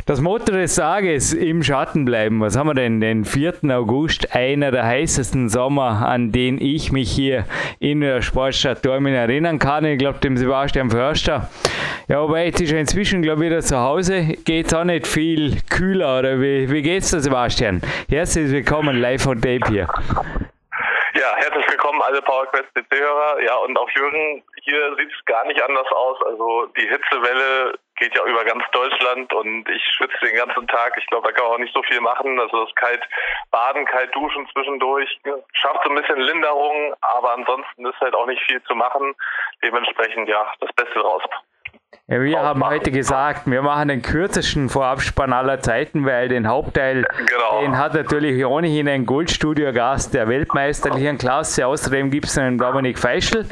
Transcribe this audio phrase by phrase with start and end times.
[0.06, 2.40] das Motto des Tages, im Schatten bleiben.
[2.40, 3.02] Was haben wir denn?
[3.02, 3.56] Den 4.
[3.72, 7.44] August, einer der heißesten Sommer, an den ich mich hier
[7.80, 9.84] in der Sportstadt Dormin erinnern kann.
[9.84, 11.50] Ich glaube, dem Sebastian Förster.
[12.08, 14.36] Ja, aber jetzt ist er inzwischen, glaube ich, wieder zu Hause.
[14.46, 17.49] Geht es auch nicht viel kühler, oder wie, wie geht's da, Sebastian?
[17.50, 17.82] Sebastian.
[18.08, 19.88] Herzlich willkommen live on Tape hier.
[21.16, 23.42] Ja, herzlich willkommen alle PowerQuest PC-Hörer.
[23.42, 26.18] Ja, und auch Jürgen, hier sieht es gar nicht anders aus.
[26.28, 30.94] Also die Hitzewelle geht ja über ganz Deutschland und ich schwitze den ganzen Tag.
[30.98, 32.40] Ich glaube, da kann man auch nicht so viel machen.
[32.40, 33.02] Also das kalt
[33.50, 35.10] baden, kalt duschen zwischendurch
[35.54, 39.16] schafft so ein bisschen Linderung, aber ansonsten ist halt auch nicht viel zu machen.
[39.64, 41.24] Dementsprechend ja, das Beste raus.
[42.08, 47.06] Ja, wir haben heute gesagt, wir machen den kürzesten Vorabspann aller Zeiten, weil den Hauptteil,
[47.18, 47.62] genau.
[47.62, 51.68] den hat natürlich ohnehin ein Goldstudio-Gast der weltmeisterlichen Klasse.
[51.68, 53.46] Außerdem gibt es einen Dominik Feischl.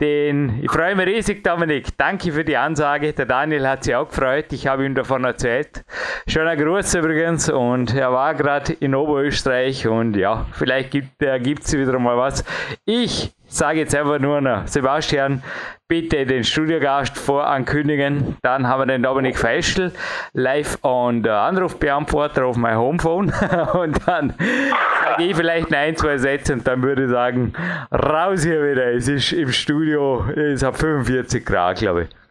[0.00, 1.96] Den, ich freue mich riesig, Dominik.
[1.96, 3.12] Danke für die Ansage.
[3.12, 4.52] Der Daniel hat sich auch gefreut.
[4.52, 5.84] Ich habe ihm davon erzählt.
[6.26, 7.48] Schöner Gruß übrigens.
[7.48, 9.86] Und er war gerade in Oberösterreich.
[9.86, 12.44] Und ja, vielleicht gibt es wieder mal was.
[12.84, 15.42] Ich sage jetzt einfach nur noch, Sebastian,
[15.88, 18.36] bitte den Studiogast vorankündigen.
[18.42, 19.92] Dann haben wir den Dominik Feischl
[20.32, 23.32] live on der Anrufbeantworter auf mein Homephone.
[23.74, 27.52] und dann sage ich vielleicht ein, zwei Sätze und dann würde ich sagen,
[27.92, 28.92] raus hier wieder.
[28.92, 32.21] Es ist im Studio, es hat 45 Grad, glaube ich.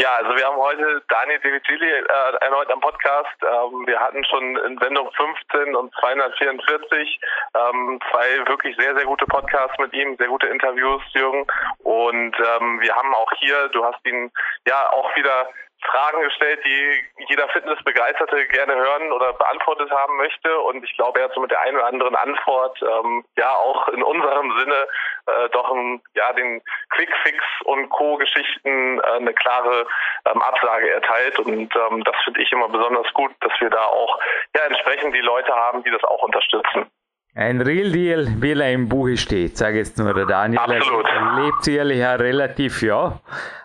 [0.00, 3.36] Ja, also wir haben heute Daniel Devicili äh, erneut am Podcast.
[3.42, 7.20] Ähm, wir hatten schon in Sendung 15 und 244
[7.54, 11.44] ähm, zwei wirklich sehr, sehr gute Podcasts mit ihm, sehr gute Interviews, Jürgen.
[11.80, 14.32] Und ähm, wir haben auch hier, du hast ihn
[14.66, 15.48] ja auch wieder
[15.82, 20.58] Fragen gestellt, die jeder Fitnessbegeisterte gerne hören oder beantwortet haben möchte.
[20.60, 23.88] Und ich glaube, er hat so mit der einen oder anderen Antwort ähm, ja auch
[23.88, 24.86] in unserem Sinne
[25.26, 29.86] äh, doch ein, ja den Quickfix und Co-Geschichten äh, eine klare
[30.26, 31.38] ähm, Absage erteilt.
[31.38, 34.18] Und ähm, das finde ich immer besonders gut, dass wir da auch
[34.54, 36.90] ja entsprechend die Leute haben, die das auch unterstützen.
[37.34, 40.58] Ein Real Deal, wie er im Buche steht, sage jetzt nur der Daniel.
[40.58, 41.06] Absolut.
[41.06, 43.20] Er lebt sicherlich ja relativ, ja.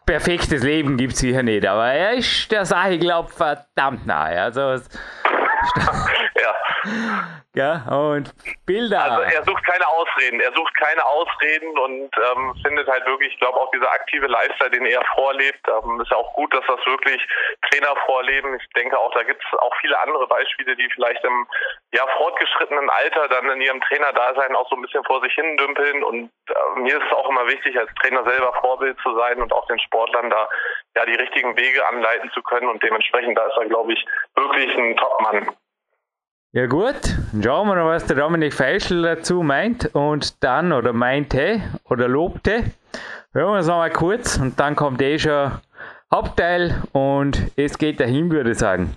[0.06, 4.40] Perfektes Leben gibt es sicher nicht, aber er ist der Sache, glaube verdammt nahe.
[4.40, 4.80] Also,
[7.56, 7.86] ja.
[7.90, 8.34] Und
[8.66, 9.02] Bilder.
[9.02, 10.40] Also er sucht keine Ausreden.
[10.40, 14.72] Er sucht keine Ausreden und ähm, findet halt wirklich, ich glaube auch dieser aktive Lifestyle,
[14.72, 17.22] den er vorlebt, ähm, ist ja auch gut, dass das wirklich
[17.70, 18.56] Trainer vorleben.
[18.60, 21.48] Ich denke auch, da gibt es auch viele andere Beispiele, die vielleicht im
[21.94, 26.04] ja, fortgeschrittenen Alter dann in ihrem Trainerdasein auch so ein bisschen vor sich hin dümpeln.
[26.04, 29.54] Und äh, mir ist es auch immer wichtig, als Trainer selber Vorbild zu sein und
[29.54, 30.50] auch den Sportlern da
[30.96, 32.68] ja die richtigen Wege anleiten zu können.
[32.68, 34.06] Und dementsprechend, da ist er, glaube ich,
[34.36, 35.56] wirklich ein Top-Mann.
[36.56, 36.96] Ja gut,
[37.44, 42.64] schauen wir mal, was der Dominik Feischl dazu meint und dann, oder meinte, oder lobte.
[43.34, 45.52] Hören wir es nochmal kurz und dann kommt eh schon
[46.10, 48.96] Hauptteil und es geht dahin, würde ich sagen.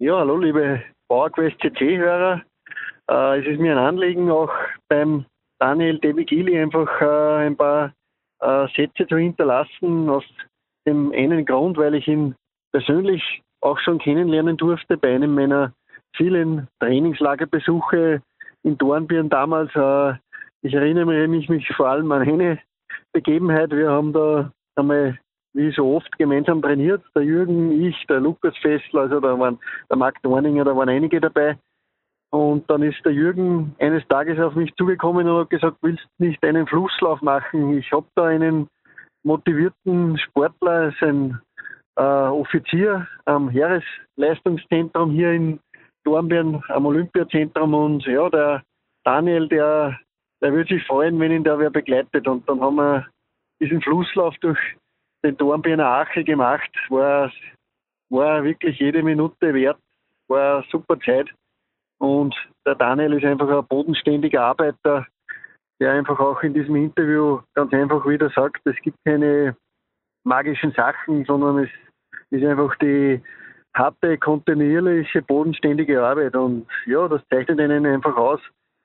[0.00, 2.42] Ja, hallo liebe PowerQuest CC-Hörer.
[3.10, 4.52] Äh, es ist mir ein Anliegen, auch
[4.90, 5.24] beim
[5.58, 7.94] Daniel Devigili einfach äh, ein paar
[8.40, 10.24] äh, Sätze zu hinterlassen, aus
[10.86, 12.34] dem einen Grund, weil ich ihn
[12.70, 13.22] persönlich
[13.62, 15.72] auch schon kennenlernen durfte bei einem meiner
[16.14, 18.22] vielen Trainingslagerbesuche
[18.62, 19.74] in Dornbirn damals.
[19.74, 20.18] Äh,
[20.62, 22.58] ich erinnere mich, mich vor allem an eine
[23.12, 23.70] Begebenheit.
[23.70, 25.18] Wir haben da einmal,
[25.54, 27.02] wie so oft, gemeinsam trainiert.
[27.14, 29.58] Der Jürgen, ich, der Lukas Fessler, also da waren
[29.88, 31.56] der Marc Dorninger, da waren einige dabei.
[32.30, 36.26] Und dann ist der Jürgen eines Tages auf mich zugekommen und hat gesagt, willst du
[36.26, 37.78] nicht einen Flusslauf machen?
[37.78, 38.68] Ich habe da einen
[39.22, 41.40] motivierten Sportler, sein
[41.96, 45.60] äh, Offizier am Heeresleistungszentrum hier in
[46.06, 48.62] Dornbirn am Olympiazentrum und ja, der
[49.04, 49.98] Daniel, der,
[50.40, 52.26] der würde sich freuen, wenn ihn da wer begleitet.
[52.26, 53.06] Und dann haben wir
[53.60, 54.58] diesen Flusslauf durch
[55.24, 56.70] den Dornbirner Ache gemacht.
[56.88, 57.30] War,
[58.10, 59.78] war wirklich jede Minute wert,
[60.28, 61.28] war eine super Zeit.
[61.98, 62.34] Und
[62.66, 65.06] der Daniel ist einfach ein bodenständiger Arbeiter,
[65.80, 69.56] der einfach auch in diesem Interview ganz einfach wieder sagt, es gibt keine
[70.24, 71.70] magischen Sachen, sondern es
[72.30, 73.20] ist einfach die
[73.76, 76.34] harte, kontinuierliche, bodenständige Arbeit.
[76.34, 78.40] Und ja, das zeichnet einen einfach aus.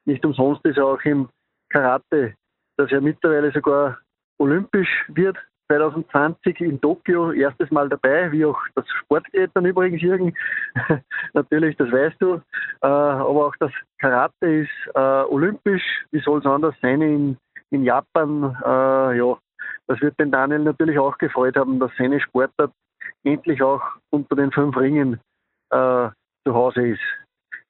[0.06, 1.30] Nicht umsonst ist er auch im
[1.70, 2.36] Karate,
[2.78, 3.98] dass er mittlerweile sogar
[4.38, 5.38] olympisch wird
[5.72, 10.34] 2020 in Tokio erstes Mal dabei, wie auch das Sportklettern übrigens, Jürgen.
[11.34, 12.42] Natürlich, das weißt du.
[12.82, 15.84] Äh, aber auch das Karate ist äh, olympisch.
[16.12, 17.38] Wie soll es anders sein in,
[17.70, 18.58] in Japan?
[18.66, 19.38] Äh, ja,
[19.88, 22.74] das wird den Daniel natürlich auch gefreut haben, dass seine Sportart
[23.24, 25.20] endlich auch unter den fünf Ringen
[25.70, 26.10] äh,
[26.46, 27.02] zu Hause ist.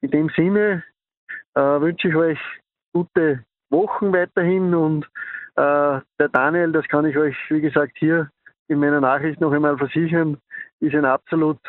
[0.01, 0.83] In dem Sinne
[1.56, 2.39] äh, wünsche ich euch
[2.94, 5.06] gute Wochen weiterhin und
[5.56, 8.30] äh, der Daniel, das kann ich euch, wie gesagt, hier
[8.68, 10.38] in meiner Nachricht noch einmal versichern,
[10.80, 11.59] ist ein absolut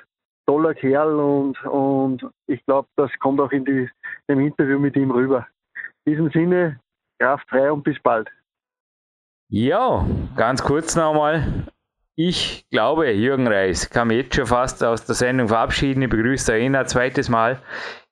[0.46, 5.46] toller Kerl und, und ich glaube, das kommt auch in dem Interview mit ihm rüber.
[6.04, 6.80] In diesem Sinne,
[7.18, 8.28] Kraft frei und bis bald.
[9.48, 10.06] Ja,
[10.36, 11.66] ganz kurz nochmal.
[12.24, 16.02] Ich glaube, Jürgen Reis kann mich jetzt schon fast aus der Sendung verabschieden.
[16.02, 17.58] Ich begrüße ihn ein zweites Mal.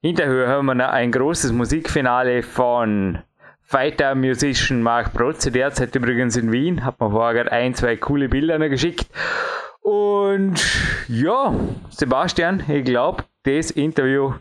[0.03, 3.21] Hinterher hören wir noch ein großes Musikfinale von
[3.63, 8.29] Fighter Musician Mark Protze, derzeit übrigens in Wien, hat mir vorher gerade ein, zwei coole
[8.29, 9.07] Bilder geschickt.
[9.81, 10.61] Und
[11.07, 11.55] ja,
[11.91, 14.35] Sebastian, ich glaube, das Interview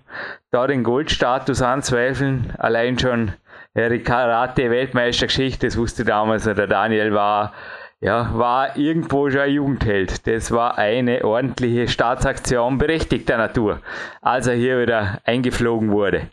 [0.49, 3.33] da den Goldstatus anzweifeln, allein schon
[3.75, 7.53] Karate-Weltmeistergeschichte, das wusste damals der Daniel war,
[8.01, 10.25] ja, war irgendwo schon ein Jugendheld.
[10.25, 13.79] Das war eine ordentliche Staatsaktion berechtigter Natur,
[14.21, 16.29] als er hier wieder eingeflogen wurde.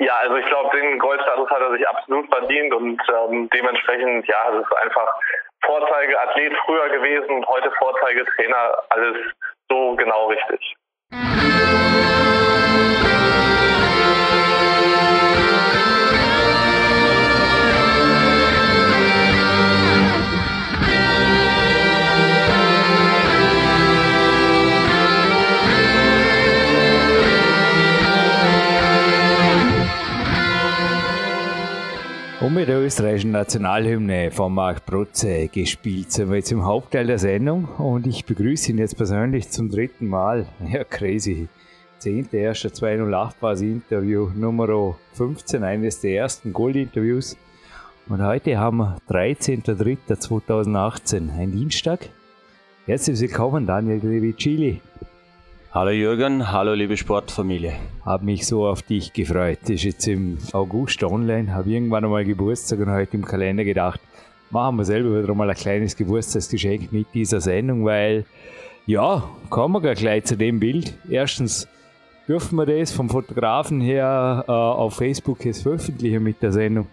[0.00, 4.36] Ja, also ich glaube, den Goldstatus hat er sich absolut verdient und ähm, dementsprechend, ja,
[4.52, 5.08] es ist einfach
[5.64, 9.16] Vorzeigeathlet früher gewesen und heute Vorzeigetrainer, alles
[9.68, 10.76] so genau richtig.
[32.48, 37.18] Und mit der österreichischen Nationalhymne von Marc Protze gespielt sind wir jetzt im Hauptteil der
[37.18, 40.46] Sendung und ich begrüße ihn jetzt persönlich zum dritten Mal.
[40.66, 41.48] Ja, crazy.
[42.00, 47.36] 10.1.208 war das Interview Nummer 15, eines der ersten Gold-Interviews.
[48.08, 52.08] Und heute haben wir 13.03.2018, ein Dienstag.
[52.86, 54.80] Herzlich willkommen, Daniel Grevicili.
[55.78, 57.72] Hallo Jürgen, hallo liebe Sportfamilie.
[58.04, 59.60] Hab mich so auf dich gefreut.
[59.62, 64.00] Das ist jetzt im August online, habe irgendwann einmal Geburtstag und heute im Kalender gedacht,
[64.50, 68.24] machen wir selber wieder mal ein kleines Geburtstagsgeschenk mit dieser Sendung, weil
[68.86, 70.98] ja, kommen wir gleich zu dem Bild.
[71.08, 71.68] Erstens
[72.26, 76.88] dürfen wir das vom Fotografen her äh, auf Facebook jetzt veröffentlichen mit der Sendung.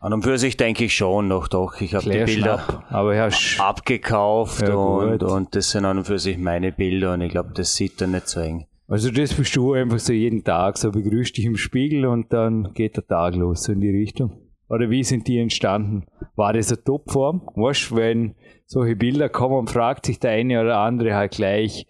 [0.00, 1.80] An und für sich denke ich schon noch doch.
[1.80, 6.38] Ich habe die Bilder aber abgekauft ja, und, und das sind an und für sich
[6.38, 8.66] meine Bilder und ich glaube, das sieht er nicht so eng.
[8.88, 12.72] Also das bist du einfach so jeden Tag, so begrüßt dich im Spiegel und dann
[12.74, 14.46] geht der Tag los, so in die Richtung.
[14.68, 16.06] Oder wie sind die entstanden?
[16.36, 17.48] War das eine Topform?
[17.54, 18.34] Weißt du, wenn
[18.66, 21.86] solche Bilder kommen, fragt sich der eine oder andere halt gleich,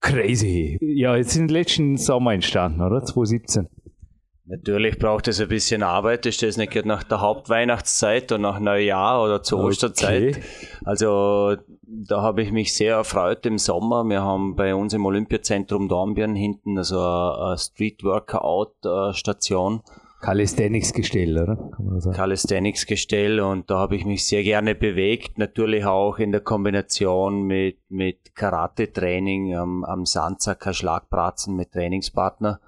[0.00, 0.78] crazy.
[0.80, 3.02] Ja, jetzt sind letzten Sommer entstanden, oder?
[3.04, 3.68] 2017.
[4.50, 6.24] Natürlich braucht es ein bisschen Arbeit.
[6.24, 9.68] Das ist nicht nach der Hauptweihnachtszeit und nach Neujahr oder zur okay.
[9.68, 10.40] Osterzeit.
[10.84, 14.04] Also da habe ich mich sehr erfreut im Sommer.
[14.04, 18.74] Wir haben bei uns im Olympiazentrum Dornbirn hinten also eine Street Workout
[19.14, 19.82] Station.
[20.20, 22.12] Calisthenics Gestell, oder?
[22.12, 25.38] Calisthenics Gestell und da habe ich mich sehr gerne bewegt.
[25.38, 32.60] Natürlich auch in der Kombination mit, mit Karate Training am, am Sandsacker Schlagbratzen mit Trainingspartner.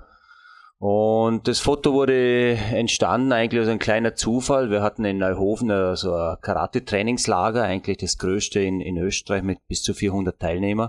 [0.82, 4.70] Und das Foto wurde entstanden eigentlich als ein kleiner Zufall.
[4.70, 9.82] Wir hatten in Neuhofen also ein Karate-Trainingslager, eigentlich das größte in, in Österreich mit bis
[9.82, 10.88] zu 400 Teilnehmern.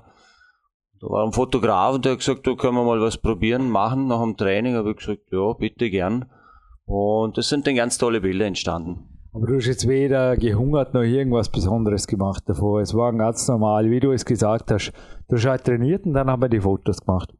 [1.02, 4.08] Da war ein Fotograf und der hat gesagt, da können wir mal was probieren, machen
[4.08, 4.76] nach dem Training.
[4.76, 6.32] Habe ich gesagt, ja, bitte gern.
[6.86, 9.10] Und das sind dann ganz tolle Bilder entstanden.
[9.34, 12.80] Aber du hast jetzt weder gehungert noch irgendwas Besonderes gemacht davor.
[12.80, 14.94] Es war ganz normal, wie du es gesagt hast.
[15.28, 17.34] Du hast halt trainiert und dann haben wir die Fotos gemacht.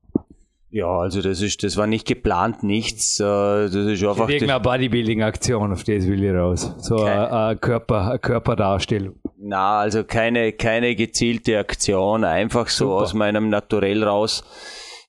[0.74, 3.20] Ja, also das ist, das war nicht geplant, nichts.
[3.20, 4.30] Äh, das ist einfach.
[4.30, 6.74] Irgendeine Bodybuilding-Aktion, auf das will ich raus.
[6.80, 9.16] So eine, Körper, eine Körperdarstellung.
[9.38, 13.02] Na, also keine, keine gezielte Aktion, einfach so Super.
[13.02, 14.46] aus meinem Naturell raus.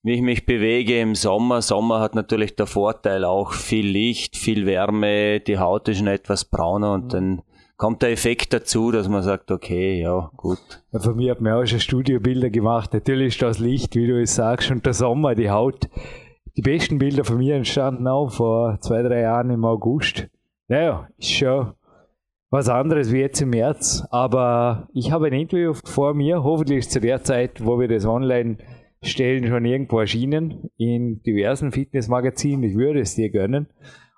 [0.02, 1.62] Wie ich mich bewege im Sommer.
[1.62, 6.44] Sommer hat natürlich der Vorteil auch viel Licht, viel Wärme, die Haut ist schon etwas
[6.44, 7.08] brauner und mhm.
[7.10, 7.42] dann
[7.82, 10.60] kommt der Effekt dazu, dass man sagt, okay, ja, gut.
[10.92, 12.94] Ja, von mir hat man auch schon Studiobilder gemacht.
[12.94, 15.88] Natürlich ist das Licht, wie du es sagst, und der Sommer, die Haut.
[16.56, 20.28] Die besten Bilder von mir entstanden auch vor zwei, drei Jahren im August.
[20.68, 21.72] Naja, ist schon
[22.50, 24.06] was anderes wie jetzt im März.
[24.12, 28.58] Aber ich habe ein Interview vor mir, hoffentlich zu der Zeit, wo wir das online
[29.02, 32.62] stellen, schon irgendwo erschienen, in diversen Fitnessmagazinen.
[32.62, 33.66] Ich würde es dir gönnen.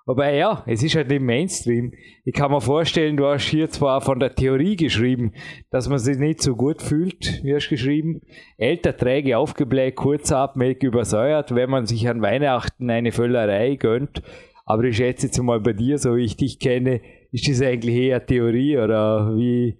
[0.07, 1.91] Aber ja, es ist halt im Mainstream.
[2.25, 5.33] Ich kann mir vorstellen, du hast hier zwar von der Theorie geschrieben,
[5.71, 8.21] dass man sich nicht so gut fühlt, wie hast geschrieben.
[8.57, 14.21] Älter, träge, aufgebläht, kurzatmig, übersäuert, wenn man sich an Weihnachten eine Völlerei gönnt.
[14.65, 17.95] Aber ich schätze jetzt mal bei dir, so wie ich dich kenne, ist das eigentlich
[17.95, 19.77] eher Theorie oder wie,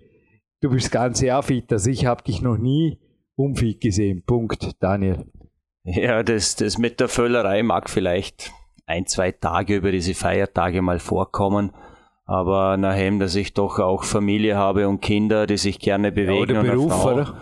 [0.61, 2.99] du bist ganz sehr fit, also ich habe dich noch nie
[3.35, 4.23] unfit gesehen.
[4.25, 5.25] Punkt, Daniel.
[5.83, 8.51] Ja, das, das mit der Völlerei mag vielleicht
[8.85, 11.71] ein, zwei Tage über diese Feiertage mal vorkommen.
[12.25, 16.55] Aber nachdem, dass ich doch auch Familie habe und Kinder, die sich gerne bewegen.
[16.55, 17.35] Ja, der Beruf, Frau, oder?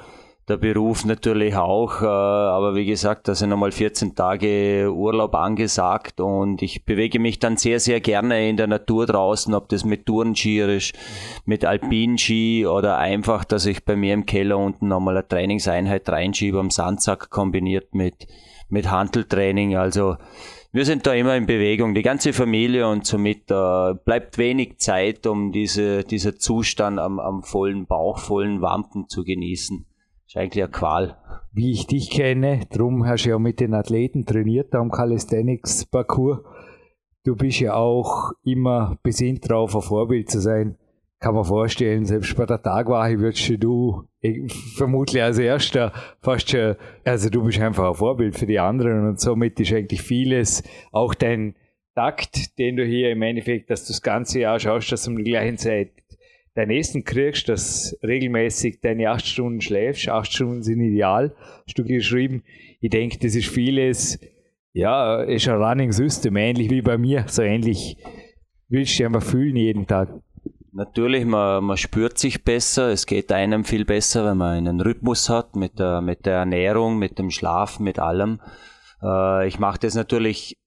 [0.50, 6.20] Der Beruf natürlich auch, äh, aber wie gesagt, da sind nochmal 14 Tage Urlaub angesagt
[6.20, 10.06] und ich bewege mich dann sehr, sehr gerne in der Natur draußen, ob das mit
[10.06, 10.96] Tourenski ist,
[11.46, 16.60] mit Alpinski oder einfach, dass ich bei mir im Keller unten nochmal eine Trainingseinheit reinschiebe
[16.60, 18.28] am Sandsack kombiniert mit,
[18.68, 19.78] mit Handeltraining.
[19.78, 20.18] Also
[20.74, 25.28] wir sind da immer in Bewegung, die ganze Familie und somit äh, bleibt wenig Zeit,
[25.28, 29.86] um diese, dieser Zustand am, am vollen Bauch, vollen Wampen zu genießen.
[30.26, 31.18] Ist eigentlich eine Qual.
[31.52, 36.40] Wie ich dich kenne, drum hast du ja mit den Athleten trainiert am Calisthenics-Parcours.
[37.24, 40.78] Du bist ja auch immer besinnt drauf, ein Vorbild zu sein
[41.24, 44.04] kann man vorstellen, selbst bei der Tagwache würdest du
[44.76, 46.76] vermutlich als erster fast schon,
[47.06, 51.14] also du bist einfach ein Vorbild für die anderen und somit ist eigentlich vieles, auch
[51.14, 51.56] dein
[51.96, 55.18] Takt, den du hier im Endeffekt, dass du das ganze Jahr schaust, dass du um
[55.18, 55.92] die gleichen Zeit
[56.56, 61.34] dein Essen kriegst, dass regelmäßig deine acht Stunden schläfst, acht Stunden sind ideal,
[61.66, 62.44] hast du geschrieben.
[62.82, 64.20] Ich denke, das ist vieles,
[64.74, 67.96] ja, ist ein Running System, ähnlich wie bei mir, so ähnlich
[68.68, 70.10] willst du einfach fühlen jeden Tag.
[70.76, 75.30] Natürlich, man, man spürt sich besser, es geht einem viel besser, wenn man einen Rhythmus
[75.30, 78.42] hat mit der, mit der Ernährung, mit dem Schlaf, mit allem.
[79.04, 80.58] Äh, ich mache das natürlich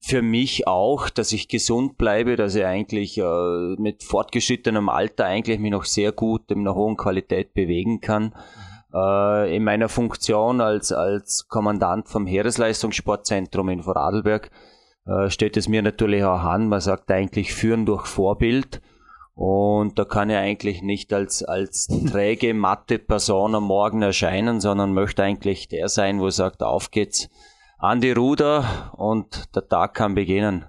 [0.00, 5.58] für mich auch, dass ich gesund bleibe, dass ich eigentlich äh, mit fortgeschrittenem Alter eigentlich
[5.58, 8.34] mich noch sehr gut in einer hohen Qualität bewegen kann.
[8.92, 14.50] Äh, in meiner Funktion als, als Kommandant vom Heeresleistungssportzentrum in Vorarlberg
[15.06, 18.82] äh, steht es mir natürlich auch an, man sagt eigentlich führen durch Vorbild.
[19.38, 24.92] Und da kann ich eigentlich nicht als, als träge, matte Person am Morgen erscheinen, sondern
[24.92, 27.28] möchte eigentlich der sein, wo sagt, auf geht's
[27.78, 30.64] an die Ruder und der Tag kann beginnen.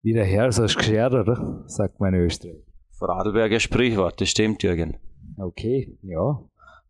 [0.00, 1.62] Wie der Herr so geschert, oder?
[1.66, 2.64] Sagt man in Österreich.
[2.92, 4.96] Vorarlberger Sprichwort, das stimmt, Jürgen.
[5.36, 6.40] Okay, ja.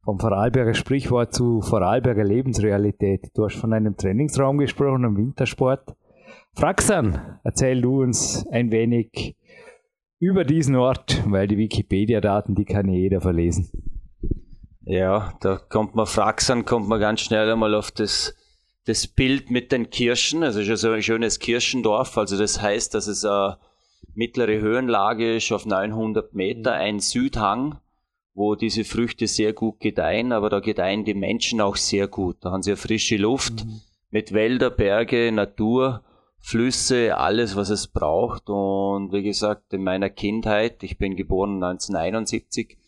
[0.05, 3.33] Vom Vorarlberger Sprichwort zu Vorarlberger Lebensrealität.
[3.35, 5.97] Du hast von einem Trainingsraum gesprochen, einem Wintersport.
[6.55, 9.35] Fraxan, erzähl du uns ein wenig
[10.21, 13.71] über diesen Ort, weil die Wikipedia-Daten, die kann jeder verlesen.
[14.83, 18.37] Ja, da kommt man Fraxan, kommt man ganz schnell einmal auf das,
[18.85, 20.43] das Bild mit den Kirschen.
[20.43, 22.19] Also es ist so ein schönes Kirchendorf.
[22.19, 23.57] Also das heißt, dass es eine
[24.15, 27.79] mittlere Höhenlage ist auf 900 Meter, ein Südhang,
[28.35, 32.37] wo diese Früchte sehr gut gedeihen, aber da gedeihen die Menschen auch sehr gut.
[32.41, 33.81] Da haben sie eine frische Luft mhm.
[34.11, 36.03] mit Wälder, Berge, Natur
[36.41, 38.49] Flüsse, alles, was es braucht.
[38.49, 42.79] Und wie gesagt, in meiner Kindheit, ich bin geboren 1971,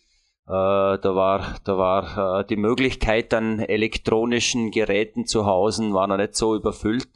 [0.47, 6.17] äh, da war, da war äh, die Möglichkeit an elektronischen Geräten zu Hause war noch
[6.17, 7.09] nicht so überfüllt.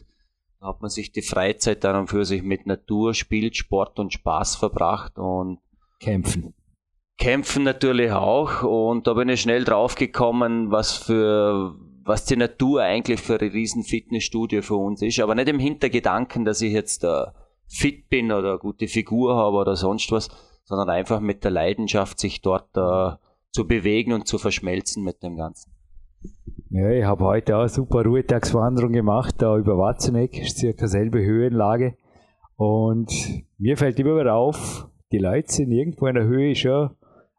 [0.60, 4.12] Da hat man sich die Freizeit dann und für sich mit Natur, Spiel, Sport und
[4.12, 5.58] Spaß verbracht und
[5.98, 6.54] Kämpfen.
[7.18, 11.74] Kämpfen natürlich auch und da bin ich schnell draufgekommen, was für
[12.06, 16.44] was die Natur eigentlich für eine riesen Fitnessstudio für uns ist, aber nicht im Hintergedanken,
[16.44, 17.26] dass ich jetzt äh,
[17.68, 20.28] fit bin oder eine gute Figur habe oder sonst was,
[20.64, 23.16] sondern einfach mit der Leidenschaft, sich dort äh,
[23.50, 25.72] zu bewegen und zu verschmelzen mit dem Ganzen.
[26.70, 31.96] Ja, ich habe heute auch eine super Ruhetagswanderung gemacht, da über Watzeneck, circa selbe Höhenlage.
[32.56, 36.90] Und mir fällt immer wieder auf, die Leute sind irgendwo in der Höhe schon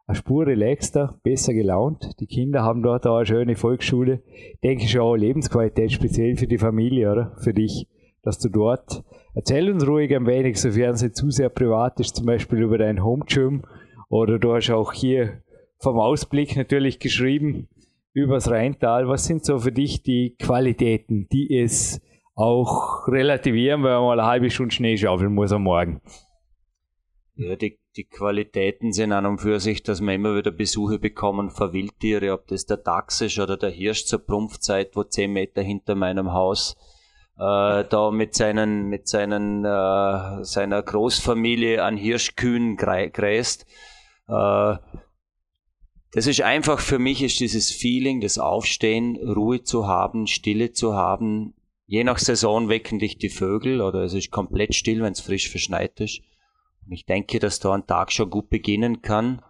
[0.08, 2.18] eine Spur relaxter, besser gelaunt.
[2.18, 4.22] Die Kinder haben dort auch eine schöne Volksschule.
[4.64, 7.36] Denke ich auch Lebensqualität, speziell für die Familie, oder?
[7.42, 7.86] Für dich,
[8.22, 9.04] dass du dort.
[9.34, 13.04] Erzähl uns ruhig ein wenig, sofern es zu sehr privat ist, zum Beispiel über dein
[13.04, 13.64] Home Gym.
[14.08, 15.42] Oder du hast auch hier
[15.78, 17.68] vom Ausblick natürlich geschrieben,
[18.14, 19.08] übers Rheintal.
[19.08, 22.00] Was sind so für dich die Qualitäten, die es
[22.34, 26.00] auch relativieren, wenn man mal eine halbe Stunde Schnee schaufeln muss am Morgen?
[27.38, 31.50] Ja, die die Qualitäten sind an und für sich, dass wir immer wieder Besuche bekommen
[31.50, 35.62] von Wildtiere, ob das der Dachs ist oder der Hirsch zur Prumpfzeit, wo zehn Meter
[35.62, 36.76] hinter meinem Haus
[37.36, 43.66] äh, da mit seinen, mit seinen, äh, seiner Großfamilie an Hirschkühen gräst.
[44.28, 44.76] Äh,
[46.12, 50.94] das ist einfach für mich ist dieses Feeling, das Aufstehen, Ruhe zu haben, Stille zu
[50.94, 51.54] haben.
[51.86, 55.50] Je nach Saison wecken dich die Vögel oder es ist komplett still, wenn es frisch
[55.50, 56.20] verschneit ist.
[56.90, 59.42] Ich denke, dass da ein Tag schon gut beginnen kann.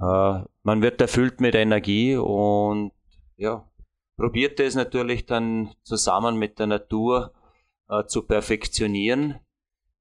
[0.00, 2.92] Äh, man wird erfüllt mit Energie und
[3.36, 3.68] ja,
[4.16, 7.32] probiert es natürlich dann zusammen mit der Natur
[7.88, 9.38] äh, zu perfektionieren.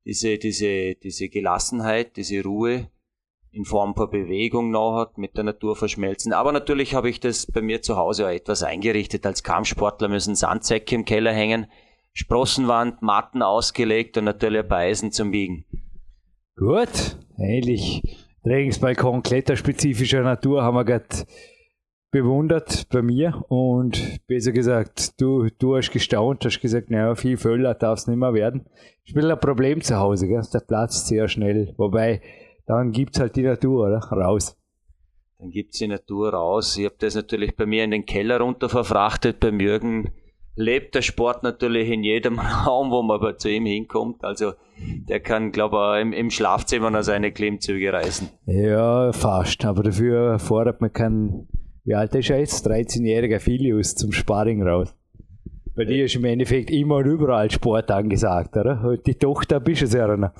[0.06, 2.90] Diese, diese, diese Gelassenheit, diese Ruhe
[3.52, 6.34] in Form von Bewegung noch hat, mit der Natur verschmelzen.
[6.34, 9.26] Aber natürlich habe ich das bei mir zu Hause auch etwas eingerichtet.
[9.26, 11.68] Als Kampfsportler müssen Sandsäcke im Keller hängen,
[12.14, 15.66] Sprossenwand, Matten ausgelegt und natürlich ein Beisen zum Wiegen.
[16.62, 18.04] Gut, ähnlich.
[18.44, 21.26] Trainingsbalkon kletterspezifischer Natur haben wir gerade
[22.12, 27.74] bewundert bei mir und besser gesagt, du, du hast gestaunt, hast gesagt, naja, viel Völler
[27.74, 28.68] darf es nicht mehr werden.
[29.04, 30.44] Ich will ein Problem zu Hause, gell?
[30.54, 31.74] der Platz sehr schnell.
[31.78, 32.22] Wobei,
[32.68, 33.98] dann gibt es halt die Natur, oder?
[33.98, 34.56] Raus.
[35.40, 36.78] Dann gibt es die Natur raus.
[36.78, 39.40] Ich habe das natürlich bei mir in den Keller runter verfrachtet.
[39.40, 40.12] Beim Jürgen
[40.56, 44.24] lebt der Sport natürlich in jedem Raum, wo man zu ihm hinkommt.
[44.24, 44.54] Also
[45.08, 48.30] der kann, glaube ich, im, im, Schlafzimmer noch seine Klimmzüge reißen.
[48.46, 49.64] Ja, fast.
[49.66, 51.48] Aber dafür fordert man keinen,
[51.84, 52.68] wie alt ist er jetzt?
[52.68, 54.96] 13-jähriger Filius zum Sparring raus.
[55.76, 58.98] Bei dir ist im Endeffekt immer und überall Sport angesagt, oder?
[59.06, 60.34] Die Tochter bist du ja einer.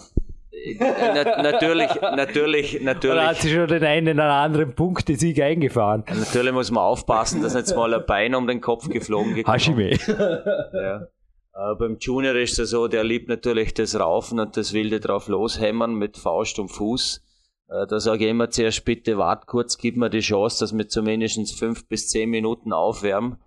[0.80, 3.14] Na, natürlich, natürlich, natürlich.
[3.14, 6.04] Oder hat sie schon den einen oder anderen Punkt die Sieg eingefahren?
[6.08, 9.48] Natürlich muss man aufpassen, dass jetzt mal ein Bein um den Kopf geflogen geht.
[9.48, 9.98] Hashime.
[10.08, 11.08] Ja.
[11.54, 15.28] Äh, beim Junior ist es so, der liebt natürlich das Raufen und das wilde drauf
[15.28, 17.22] loshämmern mit Faust und Fuß.
[17.70, 20.88] Äh, da sage ich immer zuerst, bitte wart kurz, gib mir die Chance, dass wir
[20.88, 23.38] zumindest fünf bis zehn Minuten aufwärmen.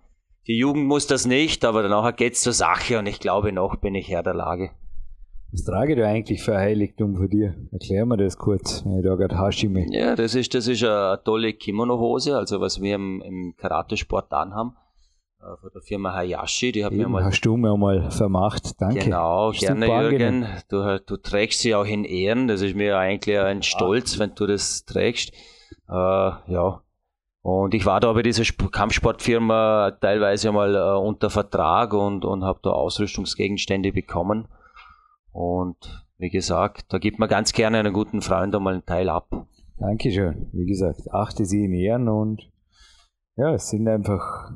[0.47, 3.95] Die Jugend muss das nicht, aber danach geht's zur Sache und ich glaube noch bin
[3.95, 4.71] ich Herr der Lage.
[5.55, 7.55] Was trage du eigentlich für ein Heiligtum für dir?
[7.71, 9.85] Erklär mir das kurz, wenn ich da gerade Hashime.
[9.89, 14.75] Ja, das ist, das ist eine tolle Kimono-Hose, also was wir im, im Karate-Sport anhaben.
[15.39, 17.23] Äh, von der Firma Hayashi, die haben mir mal.
[17.23, 19.05] Hast du mir mal vermacht, danke.
[19.05, 20.45] Genau, gerne Jürgen.
[20.67, 24.47] Du, du, trägst sie auch in Ehren, das ist mir eigentlich ein Stolz, wenn du
[24.47, 25.31] das trägst.
[25.87, 26.81] Äh, ja.
[27.43, 32.59] Und ich war da bei dieser Kampfsportfirma teilweise mal äh, unter Vertrag und, und habe
[32.61, 34.49] da Ausrüstungsgegenstände bekommen.
[35.35, 39.47] Und wie gesagt, da gibt man ganz gerne einen guten Freund einmal einen Teil ab.
[39.77, 40.47] Dankeschön.
[40.53, 42.49] Wie gesagt, achte sie in Ehren und
[43.35, 44.53] ja, es sind einfach,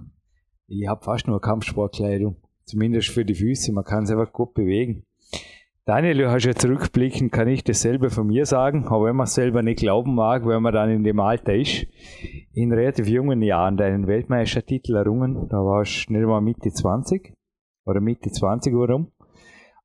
[0.67, 2.37] ich habe fast nur Kampfsportkleidung.
[2.63, 3.73] Zumindest für die Füße.
[3.73, 5.03] Man kann es einfach gut bewegen.
[5.83, 9.33] Daniel, du hast ja zurückblicken, kann ich dasselbe von mir sagen, aber wenn man es
[9.33, 11.87] selber nicht glauben mag, wenn man dann in dem Alter ist,
[12.53, 17.33] in relativ jungen Jahren deinen Weltmeistertitel errungen, da warst du nicht mal Mitte 20
[17.85, 19.11] oder Mitte 20 Uhr rum.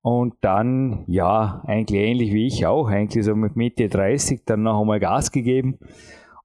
[0.05, 4.79] Und dann, ja, eigentlich ähnlich wie ich auch, eigentlich so mit Mitte 30, dann noch
[4.79, 5.79] einmal Gas gegeben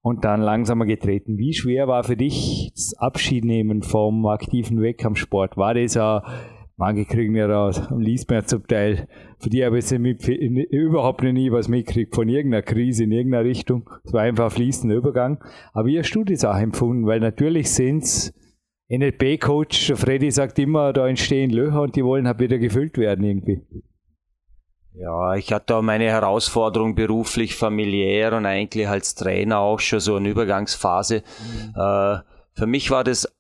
[0.02, 1.38] und dann langsamer getreten.
[1.38, 5.58] Wie schwer war für dich das Abschiednehmen vom aktiven Wettkampfsport?
[5.58, 6.22] War das auch,
[6.78, 11.34] manche kriegen ja raus, liest man ja zum Teil, für die habe ich überhaupt noch
[11.34, 13.89] nie was mitgekriegt von irgendeiner Krise in irgendeiner Richtung.
[14.06, 15.43] Es war einfach ein fließender Übergang.
[15.74, 17.06] Aber wie hast du das auch empfunden?
[17.08, 18.34] Weil natürlich sind es
[18.89, 23.62] NLP-Coach, Freddy sagt immer, da entstehen Löcher und die wollen halt wieder gefüllt werden irgendwie.
[24.93, 30.15] Ja, ich hatte auch meine Herausforderung beruflich, familiär und eigentlich als Trainer auch schon so
[30.15, 31.23] eine Übergangsphase.
[31.23, 31.69] Mhm.
[31.75, 32.17] Äh,
[32.54, 33.32] für mich war das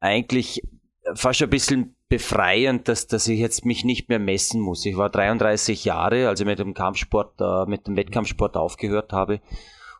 [0.00, 0.62] eigentlich
[1.14, 4.86] fast ein bisschen befreiend, dass, dass ich jetzt mich nicht mehr messen muss.
[4.86, 9.40] Ich war 33 Jahre, als ich mit dem Kampfsport, äh, mit dem Wettkampfsport aufgehört habe.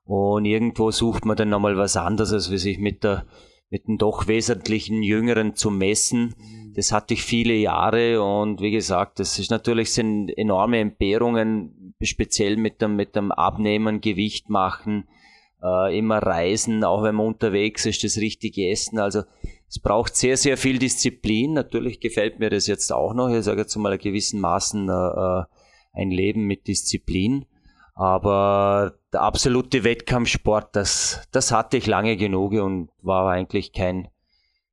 [0.05, 3.27] Und irgendwo sucht man dann nochmal was anderes, als wie sich mit der
[3.71, 6.35] mit dem doch wesentlichen Jüngeren zu messen.
[6.39, 6.73] Mhm.
[6.75, 12.57] Das hatte ich viele Jahre und wie gesagt, das ist natürlich sind enorme Entbehrungen, speziell
[12.57, 15.09] mit dem, mit dem Abnehmen, Gewicht machen,
[15.63, 18.99] äh, immer reisen, auch wenn man unterwegs ist, das richtige Essen.
[18.99, 19.23] Also
[19.69, 21.55] es braucht sehr, sehr viel Disziplin.
[21.55, 23.29] Natürlich gefällt mir das jetzt auch noch.
[23.29, 25.45] Ich sage jetzt mal gewissen Maßen äh, äh,
[25.93, 27.47] ein Leben mit Disziplin.
[27.95, 34.09] Aber der absolute Wettkampfsport, das, das hatte ich lange genug und war eigentlich kein,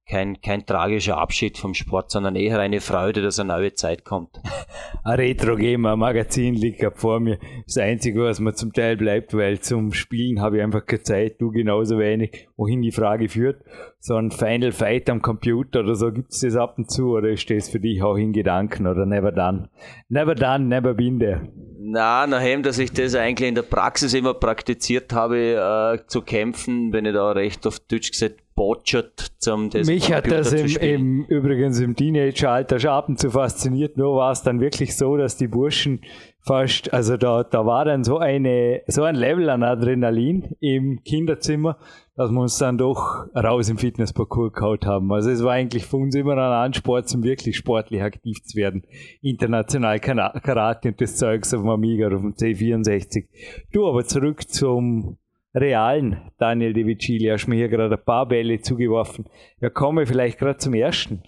[0.06, 4.42] kein, kein tragischer Abschied vom Sport, sondern eher eine Freude, dass eine neue Zeit kommt.
[5.04, 7.38] Ein Retro-Gamer, Magazin liegt gerade vor mir.
[7.66, 11.42] Das Einzige, was mir zum Teil bleibt, weil zum Spielen habe ich einfach keine Zeit,
[11.42, 13.64] du genauso wenig, wohin die Frage führt.
[14.00, 17.30] So ein Final Fight am Computer oder so, gibt es das ab und zu oder
[17.30, 19.70] ist das für dich auch in Gedanken oder never done?
[20.10, 21.50] Never done, never been there.
[21.80, 26.92] Na, nachdem, dass ich das eigentlich in der Praxis immer praktiziert habe, äh, zu kämpfen,
[26.92, 31.26] bin ich da recht auf Deutsch gesagt botschert, zum das Mich hat das im, im,
[31.26, 35.38] übrigens im Teenageralter schon ab und zu fasziniert, nur war es dann wirklich so, dass
[35.38, 36.02] die Burschen
[36.44, 41.78] fast, also da, da war dann so eine, so ein Level an Adrenalin im Kinderzimmer,
[42.16, 45.12] dass wir uns dann doch raus im Fitnessparcours gehaut haben.
[45.12, 48.84] Also es war eigentlich für uns immer ein Ansport, zum wirklich sportlich aktiv zu werden.
[49.22, 53.26] International Karate und das Zeugs auf dem Amiga auf dem C64.
[53.72, 55.18] Du aber zurück zum
[55.54, 57.28] realen Daniel De Vicili.
[57.28, 59.26] Hast mir hier gerade ein paar Bälle zugeworfen.
[59.62, 61.24] Ja, komme vielleicht gerade zum ersten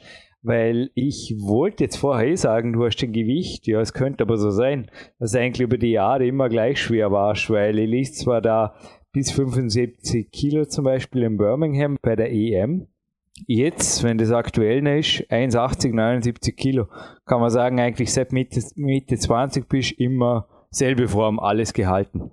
[0.45, 4.37] weil ich wollte jetzt vorher eh sagen, du hast ein Gewicht, ja, es könnte aber
[4.37, 8.41] so sein, dass du eigentlich über die Jahre immer gleich schwer warst, weil Elise zwar
[8.41, 8.75] da
[9.11, 12.87] bis 75 Kilo zum Beispiel in Birmingham bei der EM,
[13.47, 16.87] jetzt, wenn das aktuell ist, 1,80, 79 Kilo,
[17.25, 22.31] kann man sagen, eigentlich seit Mitte, Mitte 20 bist immer selbe Form, alles gehalten.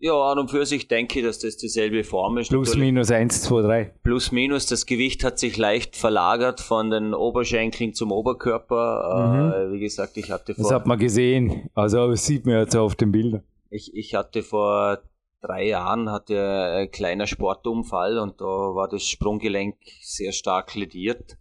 [0.00, 2.48] Ja, an und für sich denke ich, dass das dieselbe Form ist.
[2.48, 2.86] Plus, Natürlich.
[2.86, 3.84] minus 1, 2, 3.
[4.04, 4.66] Plus, minus.
[4.66, 9.32] Das Gewicht hat sich leicht verlagert von den Oberschenkeln zum Oberkörper.
[9.32, 9.52] Mhm.
[9.52, 10.62] Äh, wie gesagt, ich hatte vor...
[10.62, 11.68] Das hat man gesehen.
[11.74, 13.42] Also, das sieht man jetzt auf den Bildern.
[13.70, 14.98] Ich, ich hatte vor
[15.40, 21.36] drei Jahren hatte ein kleiner Sportunfall und da war das Sprunggelenk sehr stark lediert.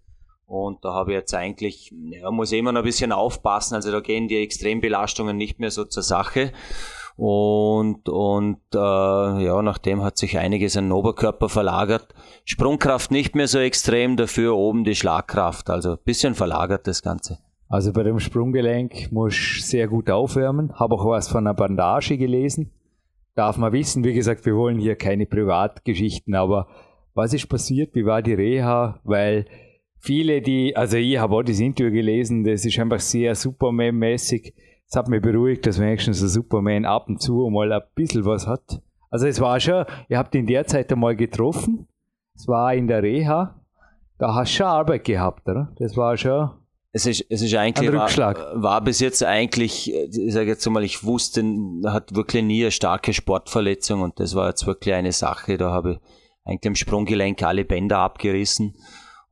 [0.46, 3.76] Und da habe ich jetzt eigentlich, ja, muss ich immer noch ein bisschen aufpassen.
[3.76, 6.54] Also da gehen die Extrembelastungen nicht mehr so zur Sache.
[7.18, 12.14] Und, und äh, ja, nachdem hat sich einiges an Oberkörper verlagert.
[12.46, 15.72] Sprungkraft nicht mehr so extrem, dafür oben die Schlagkraft.
[15.72, 17.40] Also bisschen verlagert das Ganze.
[17.70, 20.74] Also bei dem Sprunggelenk muss ich sehr gut aufwärmen.
[20.76, 22.72] Habe auch was von einer Bandage gelesen.
[23.36, 26.68] Darf man wissen, wie gesagt, wir wollen hier keine Privatgeschichten, aber
[27.14, 27.96] was ist passiert?
[27.96, 29.00] Wie war die Reha?
[29.04, 29.46] Weil
[30.00, 34.54] viele, die, also ich habe auch das Interview gelesen, das ist einfach sehr Superman-mäßig
[34.90, 38.48] es hat mich beruhigt, dass wenigstens der Superman ab und zu mal ein bisschen was
[38.48, 38.82] hat.
[39.10, 41.88] Also es war schon, ihr habt ihn derzeit einmal getroffen,
[42.36, 43.56] es war in der Reha,
[44.18, 45.74] da hast du schon Arbeit gehabt, oder?
[45.78, 46.52] Das war schon
[46.98, 51.04] es ist, es ist eigentlich, war, war, bis jetzt eigentlich, ich sage jetzt mal, ich
[51.04, 51.44] wusste,
[51.84, 55.70] er hat wirklich nie eine starke Sportverletzung und das war jetzt wirklich eine Sache, da
[55.72, 56.00] habe ich
[56.44, 58.76] eigentlich im Sprunggelenk alle Bänder abgerissen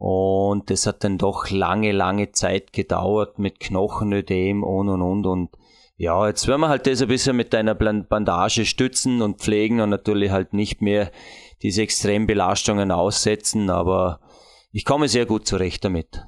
[0.07, 5.25] und das hat dann doch lange, lange Zeit gedauert mit Knochenödem und und und.
[5.25, 5.49] Und
[5.97, 9.89] ja, jetzt werden wir halt das ein bisschen mit einer Bandage stützen und pflegen und
[9.89, 11.09] natürlich halt nicht mehr
[11.63, 14.19] diese Extrembelastungen aussetzen, aber
[14.71, 16.23] ich komme sehr gut zurecht damit.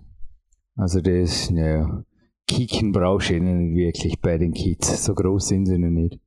[0.76, 2.04] Also das, naja,
[2.48, 5.06] Kicken brauchst du nicht wirklich bei den Kids.
[5.06, 6.20] So groß sind sie noch nicht.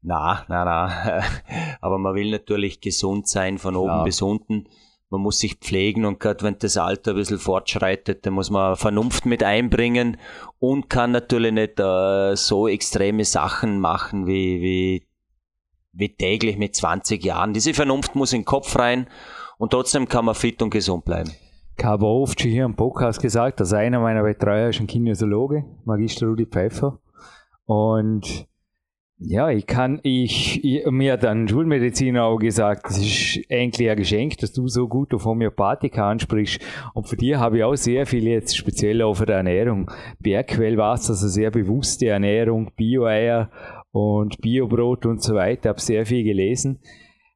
[0.00, 1.22] Na, na, na.
[1.82, 4.04] Aber man will natürlich gesund sein von oben ja.
[4.04, 4.64] bis unten
[5.14, 8.74] man muss sich pflegen und gerade wenn das Alter ein bisschen fortschreitet, dann muss man
[8.74, 10.16] Vernunft mit einbringen
[10.58, 15.06] und kann natürlich nicht äh, so extreme Sachen machen wie, wie,
[15.92, 17.52] wie täglich mit 20 Jahren.
[17.52, 19.06] Diese Vernunft muss in den Kopf rein
[19.56, 21.30] und trotzdem kann man fit und gesund bleiben.
[21.78, 25.64] Ich habe oft schon hier im Podcast gesagt, dass einer meiner Betreuer ist ein Kinesiologe,
[25.84, 26.98] Magister Rudi Pfeiffer.
[27.66, 28.48] Und
[29.18, 33.96] ja, ich kann, ich, ich mir hat ein Schulmediziner auch gesagt, es ist eigentlich ein
[33.96, 36.60] Geschenk, dass du so gut auf Homöopathika ansprichst.
[36.94, 39.90] Und für dich habe ich auch sehr viel jetzt, speziell auch für die Ernährung.
[40.18, 43.50] Bergquell war es also sehr bewusste Ernährung, Bio-Eier
[43.92, 45.70] und Biobrot und so weiter.
[45.70, 46.80] Habe sehr viel gelesen.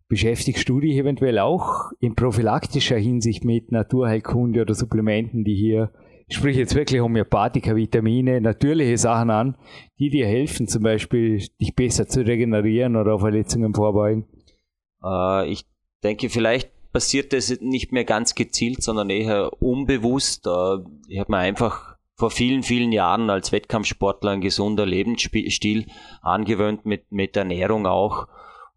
[0.09, 5.93] Beschäftigst du dich eventuell auch in prophylaktischer Hinsicht mit Naturheilkunde oder Supplementen, die hier
[6.29, 9.57] ich spreche jetzt wirklich Homöopathika, Vitamine, natürliche Sachen an,
[9.99, 14.27] die dir helfen, zum Beispiel dich besser zu regenerieren oder Verletzungen vorbeugen?
[15.03, 15.65] Äh, ich
[16.05, 20.47] denke, vielleicht passiert das nicht mehr ganz gezielt, sondern eher unbewusst.
[20.47, 25.87] Äh, ich habe mir einfach vor vielen, vielen Jahren als Wettkampfsportler ein gesunder Lebensstil
[26.21, 28.27] angewöhnt, mit, mit Ernährung auch.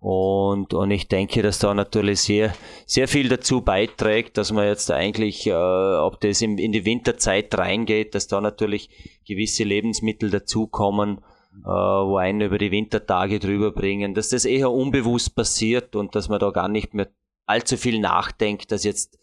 [0.03, 2.55] Und, und ich denke, dass da natürlich sehr,
[2.87, 7.55] sehr viel dazu beiträgt, dass man jetzt eigentlich, äh, ob das in, in die Winterzeit
[7.55, 8.89] reingeht, dass da natürlich
[9.27, 15.35] gewisse Lebensmittel dazukommen, äh, wo einen über die Wintertage drüber bringen, dass das eher unbewusst
[15.35, 17.11] passiert und dass man da gar nicht mehr
[17.45, 19.19] allzu viel nachdenkt, dass jetzt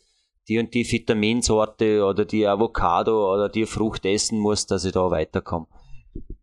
[0.47, 5.11] die und die Vitaminsorte oder die Avocado oder die Frucht essen muss, dass ich da
[5.11, 5.67] weiterkomme.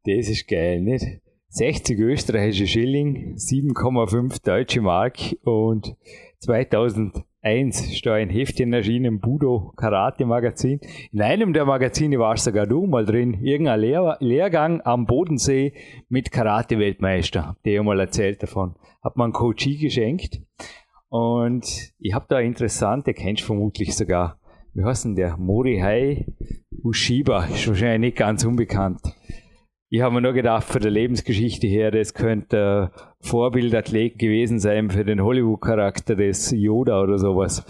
[0.03, 1.21] Das ist geil, nicht?
[1.55, 5.95] 60 österreichische Schilling, 7,5 deutsche Mark und
[6.39, 10.81] 2001 steht ein Heftchen erschienen im Budo Karate Magazin.
[11.13, 15.71] In einem der Magazine warst sogar du mal drin, irgendein Lehr Lehrgang am Bodensee
[16.09, 17.55] mit Karate-Weltmeister.
[17.63, 18.75] Der mal erzählt davon.
[19.01, 20.41] Hat man Coachie geschenkt.
[21.07, 24.41] Und ich habe da interessant, der kennst du vermutlich sogar.
[24.73, 25.37] Wie heißt denn der?
[25.37, 26.25] Morihei
[26.83, 28.99] Ushiba, ist wahrscheinlich nicht ganz unbekannt.
[29.95, 35.05] Ich habe mir nur gedacht, von der Lebensgeschichte her, das könnte Vorbildathlet gewesen sein für
[35.05, 37.63] den Hollywood-Charakter des Yoda oder sowas.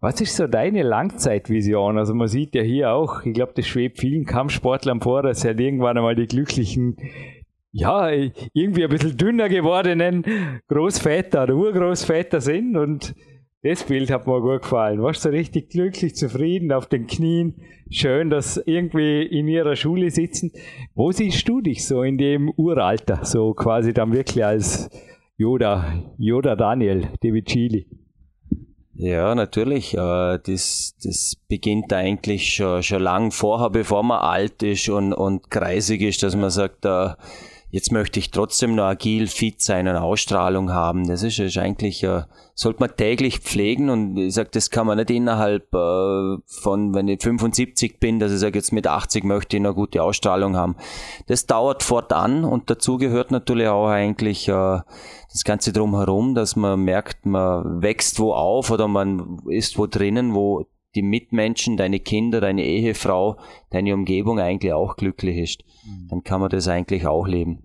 [0.00, 1.96] Was ist so deine Langzeitvision?
[1.96, 5.52] Also man sieht ja hier auch, ich glaube, das schwebt vielen Kampfsportlern vor, dass ja
[5.56, 6.96] irgendwann einmal die glücklichen,
[7.70, 8.10] ja,
[8.52, 10.24] irgendwie ein bisschen dünner gewordenen
[10.66, 13.14] Großväter oder Urgroßväter sind und
[13.62, 15.02] das Bild hat mir gut gefallen.
[15.02, 17.54] Warst du richtig glücklich, zufrieden, auf den Knien?
[17.90, 20.52] Schön, dass irgendwie in ihrer Schule sitzen.
[20.94, 23.24] Wo siehst du dich so in dem Uralter?
[23.24, 24.90] So quasi dann wirklich als
[25.36, 27.86] Yoda, Yoda Daniel, David Chili.
[28.94, 29.94] Ja, natürlich.
[29.94, 35.50] Äh, das, das beginnt eigentlich schon, schon lang vorher, bevor man alt ist und, und
[35.50, 37.10] kreisig ist, dass man sagt, äh,
[37.70, 41.06] jetzt möchte ich trotzdem noch agil, fit sein und Ausstrahlung haben.
[41.06, 42.22] Das ist, ist eigentlich, äh,
[42.54, 47.08] sollte man täglich pflegen und ich sage, das kann man nicht innerhalb äh, von, wenn
[47.08, 50.76] ich 75 bin, dass ich sage, jetzt mit 80 möchte ich noch gute Ausstrahlung haben.
[51.26, 54.80] Das dauert fortan und dazu gehört natürlich auch eigentlich äh,
[55.30, 60.34] das Ganze drumherum, dass man merkt, man wächst wo auf oder man ist wo drinnen,
[60.34, 60.66] wo
[60.98, 63.38] die Mitmenschen, deine Kinder, deine Ehefrau,
[63.70, 66.08] deine Umgebung eigentlich auch glücklich ist, mhm.
[66.10, 67.62] dann kann man das eigentlich auch leben.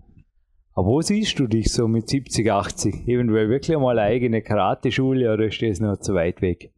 [0.74, 3.08] Aber wo siehst du dich so mit 70, 80?
[3.08, 6.72] Eventuell wirklich mal eine eigene Karate-Schule oder ist das noch zu weit weg?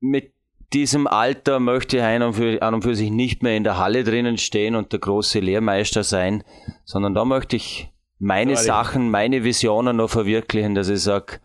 [0.00, 0.32] Mit
[0.72, 3.78] diesem Alter möchte ich an und, für, an und für sich nicht mehr in der
[3.78, 6.44] Halle drinnen stehen und der große Lehrmeister sein,
[6.84, 11.40] sondern da möchte ich meine Sachen, meine Visionen noch verwirklichen, dass ich sage,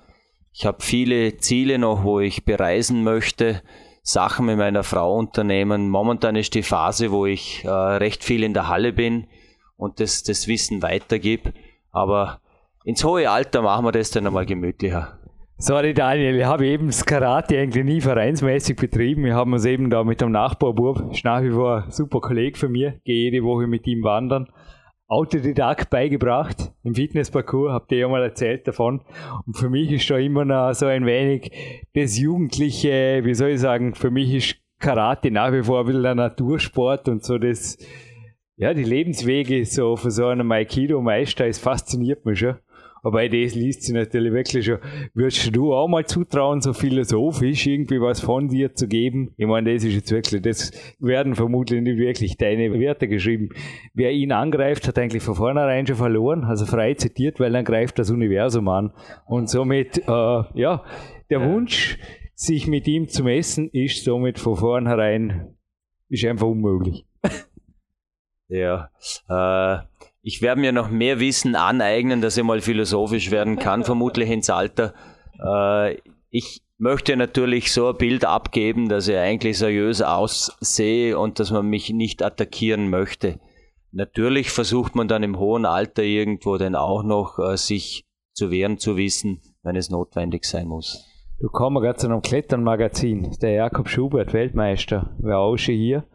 [0.53, 3.61] ich habe viele Ziele noch, wo ich bereisen möchte,
[4.03, 5.89] Sachen mit meiner Frau unternehmen.
[5.89, 9.27] Momentan ist die Phase, wo ich äh, recht viel in der Halle bin
[9.77, 11.53] und das, das Wissen weitergib.
[11.91, 12.39] Aber
[12.83, 15.17] ins hohe Alter machen wir das dann einmal gemütlicher.
[15.57, 19.23] Sorry Daniel, ich habe eben das Karate eigentlich nie vereinsmäßig betrieben.
[19.23, 22.57] Wir haben uns eben da mit dem Nachbarbub, ist nach wie vor ein super Kollege
[22.57, 24.49] von mir, gehe jede Woche mit ihm wandern.
[25.13, 29.01] Autodidakt beigebracht im Fitnessparcours, habt ihr ja mal erzählt davon.
[29.45, 31.51] Und für mich ist da immer noch so ein wenig
[31.93, 36.05] das Jugendliche, wie soll ich sagen, für mich ist Karate nach wie vor ein bisschen
[36.05, 37.77] ein Natursport und so das,
[38.57, 42.55] ja, die Lebenswege so von so einem Aikido-Meister, das fasziniert mich schon.
[43.03, 44.79] Aber das liest sich natürlich wirklich schon.
[45.13, 49.33] Würdest du auch mal zutrauen, so philosophisch irgendwie was von dir zu geben?
[49.37, 53.49] Ich meine, das ist jetzt wirklich, das werden vermutlich nicht wirklich deine Werte geschrieben.
[53.93, 57.99] Wer ihn angreift, hat eigentlich von vornherein schon verloren, also frei zitiert, weil dann greift
[57.99, 58.93] das Universum an.
[59.25, 60.83] Und somit, äh, ja,
[61.29, 61.41] der.
[61.41, 61.97] Wunsch,
[62.35, 65.55] sich mit ihm zu messen, ist somit von vornherein,
[66.09, 67.05] ist einfach unmöglich.
[68.49, 68.91] Ja,
[69.29, 69.79] äh,
[70.23, 74.49] ich werde mir noch mehr Wissen aneignen, dass ich mal philosophisch werden kann, vermutlich ins
[74.49, 74.93] Alter.
[75.37, 75.97] Äh,
[76.29, 81.67] ich möchte natürlich so ein Bild abgeben, dass ich eigentlich seriös aussehe und dass man
[81.67, 83.39] mich nicht attackieren möchte.
[83.91, 88.79] Natürlich versucht man dann im hohen Alter irgendwo dann auch noch äh, sich zu wehren
[88.79, 91.05] zu wissen, wenn es notwendig sein muss.
[91.39, 93.35] Du kommst gerade zu einem Kletternmagazin.
[93.41, 96.05] Der Jakob Schubert, Weltmeister, war auch schon hier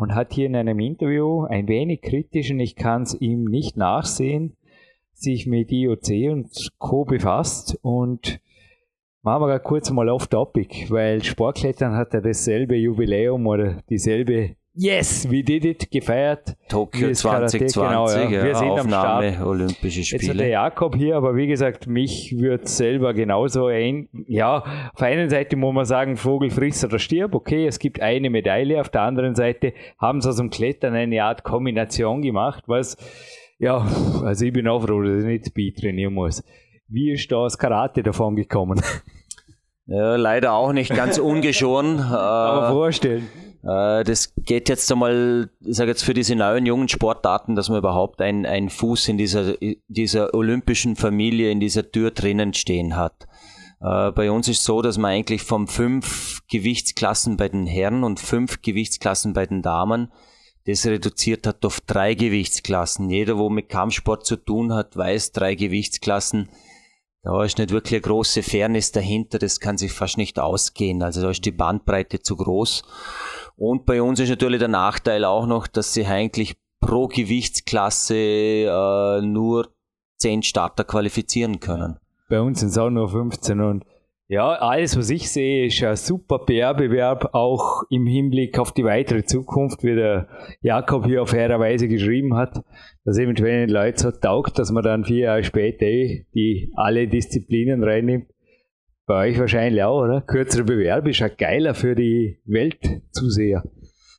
[0.00, 3.76] und hat hier in einem Interview ein wenig kritisch, und ich kann es ihm nicht
[3.76, 4.56] nachsehen,
[5.12, 7.04] sich mit IOC und Co.
[7.04, 8.40] befasst und
[9.20, 15.28] machen wir kurz mal off topic, weil Sportklettern hat ja dasselbe Jubiläum oder dieselbe Yes,
[15.28, 16.56] we did it, gefeiert.
[16.68, 18.44] Tokio 2020, genau, ja.
[18.44, 19.46] wir sind Aufnahme, am Start.
[19.46, 20.22] Olympische Spiele.
[20.22, 25.02] Jetzt hat der Jakob hier, aber wie gesagt, mich wird selber genauso ein, ja, auf
[25.02, 28.90] einer Seite muss man sagen, Vogel frisst oder stirb, okay, es gibt eine Medaille, auf
[28.90, 32.96] der anderen Seite haben sie aus dem Klettern eine Art Kombination gemacht, was,
[33.58, 33.84] ja,
[34.24, 36.44] also ich bin auch froh, dass ich nicht Speed trainieren muss.
[36.86, 38.80] Wie ist da das Karate davon gekommen?
[39.86, 41.98] Ja, leider auch nicht ganz ungeschoren.
[42.00, 43.26] aber vorstellen.
[43.62, 47.78] Äh, das geht jetzt einmal, ich sage jetzt für diese neuen jungen Sportarten, dass man
[47.78, 49.54] überhaupt einen, einen Fuß in dieser,
[49.88, 53.26] dieser olympischen Familie, in dieser Tür drinnen stehen hat.
[53.80, 58.20] Äh, bei uns ist so, dass man eigentlich von fünf Gewichtsklassen bei den Herren und
[58.20, 60.10] fünf Gewichtsklassen bei den Damen
[60.66, 63.10] das reduziert hat auf drei Gewichtsklassen.
[63.10, 66.48] Jeder, wo mit Kampfsport zu tun hat, weiß, drei Gewichtsklassen,
[67.22, 71.02] da ist nicht wirklich eine große Fairness dahinter, das kann sich fast nicht ausgehen.
[71.02, 72.82] Also da ist die Bandbreite zu groß.
[73.60, 79.20] Und bei uns ist natürlich der Nachteil auch noch, dass sie eigentlich pro Gewichtsklasse äh,
[79.20, 79.68] nur
[80.16, 81.98] 10 Starter qualifizieren können.
[82.30, 83.84] Bei uns sind es auch nur 15 und
[84.28, 89.24] ja, alles, was ich sehe, ist ein super PR-Bewerb, auch im Hinblick auf die weitere
[89.24, 90.28] Zukunft, wie der
[90.62, 92.64] Jakob hier auf fairerweise geschrieben hat,
[93.04, 97.08] dass eventuell den Leuten so taugt, dass man dann vier Jahre später eh die alle
[97.08, 98.30] Disziplinen reinnimmt.
[99.10, 100.20] Bei euch wahrscheinlich auch, oder?
[100.20, 103.64] Kürzerer Bewerb ist ja geiler für die Weltzuseher.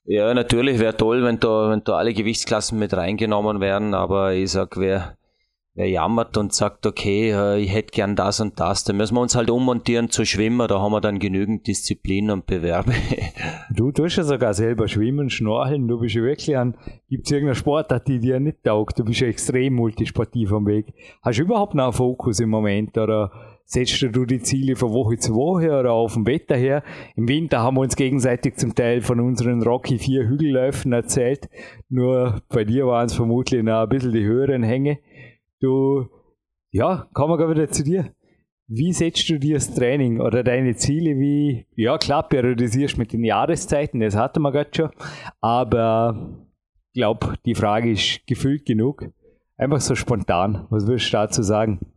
[0.04, 4.52] Ja, natürlich wäre toll, wenn da, wenn da alle Gewichtsklassen mit reingenommen werden, aber ich
[4.52, 5.16] sag, wer,
[5.76, 9.22] wer jammert und sagt, okay, äh, ich hätte gern das und das, dann müssen wir
[9.22, 12.92] uns halt ummontieren zu schwimmen, da haben wir dann genügend Disziplin und Bewerbe.
[13.74, 16.76] Du tust ja sogar selber schwimmen, schnorcheln, du bist ja wirklich ein,
[17.08, 20.94] gibt es irgendeine Sportart, die dir nicht taugt, du bist ja extrem multisportiv am Weg.
[21.22, 23.32] Hast du überhaupt noch einen Fokus im Moment oder
[23.72, 26.84] setzt du die Ziele von Woche zu Woche oder auf dem Wetter her?
[27.16, 31.50] Im Winter haben wir uns gegenseitig zum Teil von unseren Rocky 4 Hügelläufen erzählt,
[31.88, 35.00] nur bei dir waren es vermutlich noch ein bisschen die höheren Hänge.
[35.62, 36.06] Du,
[36.72, 38.14] ja, kommen wir wieder zu dir.
[38.68, 41.18] Wie setzt du dir das Training oder deine Ziele?
[41.18, 44.90] Wie, ja, klar, periodisierst mit den Jahreszeiten, das hatten wir gerade schon.
[45.40, 46.46] Aber
[46.88, 49.06] ich glaube, die Frage ist gefüllt genug.
[49.56, 50.68] Einfach so spontan.
[50.70, 51.91] Was würdest du dazu sagen?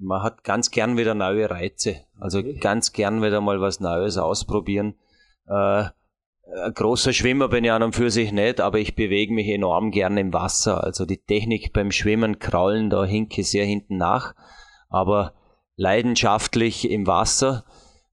[0.00, 1.96] Man hat ganz gern wieder neue Reize.
[2.18, 4.94] Also ganz gern wieder mal was Neues ausprobieren.
[5.46, 5.84] Äh,
[6.52, 9.90] ein großer Schwimmer bin ich an und für sich nicht, aber ich bewege mich enorm
[9.90, 10.82] gern im Wasser.
[10.82, 14.34] Also die Technik beim Schwimmen, Kraulen, da hinke ich sehr hinten nach.
[14.88, 15.34] Aber
[15.76, 17.64] leidenschaftlich im Wasser.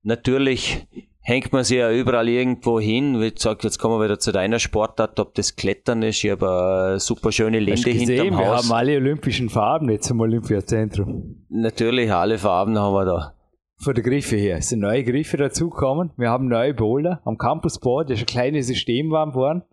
[0.04, 0.88] Natürlich
[1.28, 3.20] hängt man sich ja überall irgendwo hin.
[3.20, 6.24] Wie gesagt, jetzt kommen wir wieder zu deiner Sportart, ob das Klettern ist.
[6.24, 8.46] Ich habe eine super schöne Linde hinterm Haus.
[8.46, 11.46] Wir haben alle olympischen Farben jetzt im Olympiazentrum.
[11.50, 13.34] Natürlich, alle Farben haben wir da
[13.80, 14.58] von der Griffe her.
[14.58, 16.12] Es sind neue Griffe dazugekommen.
[16.18, 18.10] Wir haben neue Boulder am Campusboard.
[18.10, 19.64] Das ist ein kleines System warm geworden.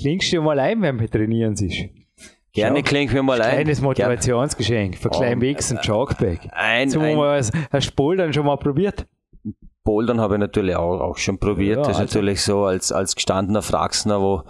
[0.00, 1.90] Klingst du mal ein, wenn wir trainieren siehst?
[2.52, 3.50] Gerne klingt mir mal ein.
[3.50, 6.48] Kleines Motivationsgeschenk für Wegs und Chalkback.
[6.52, 9.06] Ein, ein, mal, hast du Bouldern schon mal probiert?
[9.88, 11.78] Bouldern habe ich natürlich auch, auch schon probiert.
[11.78, 14.42] Ja, das ist also natürlich so als, als gestandener Fraxner, wo,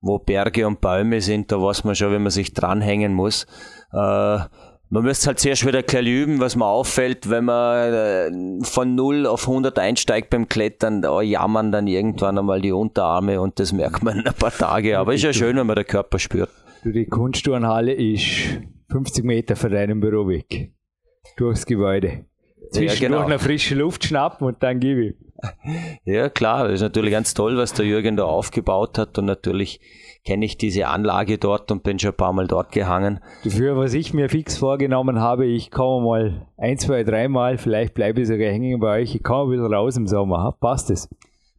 [0.00, 3.46] wo Berge und Bäume sind, da weiß man schon, wenn man sich dranhängen muss.
[3.92, 8.96] Äh, man müsste halt sehr schwer gleich üben, was mir auffällt, wenn man äh, von
[8.96, 13.72] 0 auf 100 einsteigt beim Klettern, da jammern dann irgendwann einmal die Unterarme und das
[13.72, 14.98] merkt man in ein paar Tage.
[14.98, 16.50] Aber ist ja schön, wenn man den Körper spürt.
[16.82, 18.58] Du, die Kunstturnhalle ist
[18.90, 20.72] 50 Meter von deinem Büro weg.
[21.36, 22.24] Durchs Gebäude.
[22.70, 23.24] Zwischendurch ja, genau.
[23.26, 25.14] eine frische Luft schnappen und dann gebe ich.
[26.04, 29.80] Ja, klar, das ist natürlich ganz toll, was der Jürgen da aufgebaut hat und natürlich
[30.24, 33.20] kenne ich diese Anlage dort und bin schon ein paar Mal dort gehangen.
[33.44, 38.20] Dafür, was ich mir fix vorgenommen habe, ich komme mal ein, zwei, dreimal, vielleicht bleibe
[38.20, 40.54] ich sogar hängen bei euch, ich komme wieder raus im Sommer.
[40.60, 41.08] Passt es?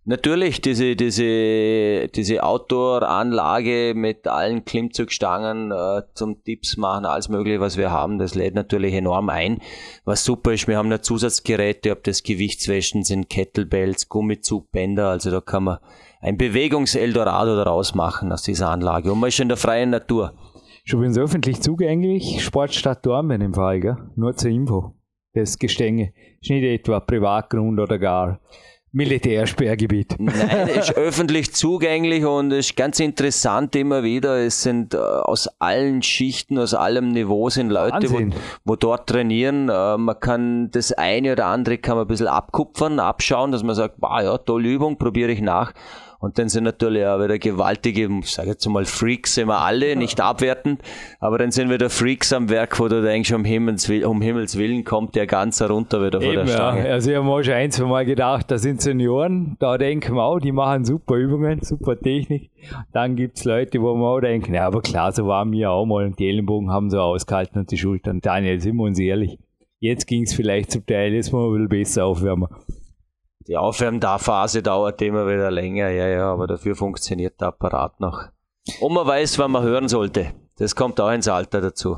[0.03, 7.77] Natürlich, diese, diese, diese Outdoor-Anlage mit allen Klimmzugstangen äh, zum Tipps machen, alles mögliche, was
[7.77, 9.59] wir haben, das lädt natürlich enorm ein.
[10.03, 15.39] Was super ist, wir haben da Zusatzgeräte, ob das Gewichtswäschen sind, Kettlebells, Gummizugbänder, also da
[15.39, 15.77] kann man
[16.19, 19.11] ein Bewegungs-Eldorado daraus machen aus dieser Anlage.
[19.11, 20.33] Und man ist in der freien Natur.
[20.83, 23.97] Schon übrigens öffentlich zugänglich, Sportstadt Dormen im Fall, gell?
[24.15, 24.95] nur zur Info.
[25.33, 26.11] Das Gestänge
[26.41, 28.41] ist nicht etwa Privatgrund oder gar
[28.93, 30.15] Militärsperrgebiet.
[30.19, 34.37] Nein, ist öffentlich zugänglich und ist ganz interessant immer wieder.
[34.45, 38.19] Es sind äh, aus allen Schichten, aus allem Niveau sind Leute, wo,
[38.65, 39.69] wo, dort trainieren.
[39.69, 43.75] Äh, man kann das eine oder andere kann man ein bisschen abkupfern, abschauen, dass man
[43.75, 45.73] sagt, wow, ja, tolle Übung, probiere ich nach.
[46.21, 49.95] Und dann sind natürlich auch wieder gewaltige, ich sage jetzt mal Freaks, sind wir alle,
[49.95, 50.79] nicht abwertend,
[51.19, 54.83] aber dann sind wieder Freaks am Werk, wo du denkst, um Himmels, um Himmels Willen
[54.83, 56.87] kommt der ganz herunter wieder von der Stange.
[56.87, 56.93] Ja.
[56.93, 60.23] Also ich habe mal schon ein, zwei Mal gedacht, da sind Senioren, da denken wir
[60.23, 62.51] auch, die machen super Übungen, super Technik.
[62.93, 66.05] Dann gibt's Leute, wo man auch denken, ja, aber klar, so waren wir auch mal
[66.05, 68.21] und die Ellenbogen haben so ausgehalten und die Schultern.
[68.21, 69.39] Daniel, sind wir uns ehrlich.
[69.79, 72.47] Jetzt ging's vielleicht zum Teil, jetzt mal ein bisschen besser aufwärmen.
[73.51, 78.29] Die Aufwärmphase dauert immer wieder länger, ja, ja, aber dafür funktioniert der Apparat noch.
[78.79, 80.27] Und man weiß, wann man hören sollte.
[80.57, 81.97] Das kommt auch ins Alter dazu.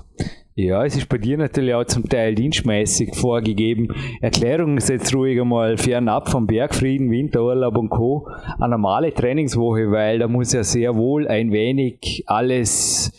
[0.56, 3.90] Ja, es ist bei dir natürlich auch zum Teil dienstmäßig vorgegeben.
[4.20, 8.28] Erklärung ist jetzt ruhig einmal fernab vom Bergfrieden, Winterurlaub und Co.
[8.58, 13.12] Eine normale Trainingswoche, weil da muss ja sehr wohl ein wenig alles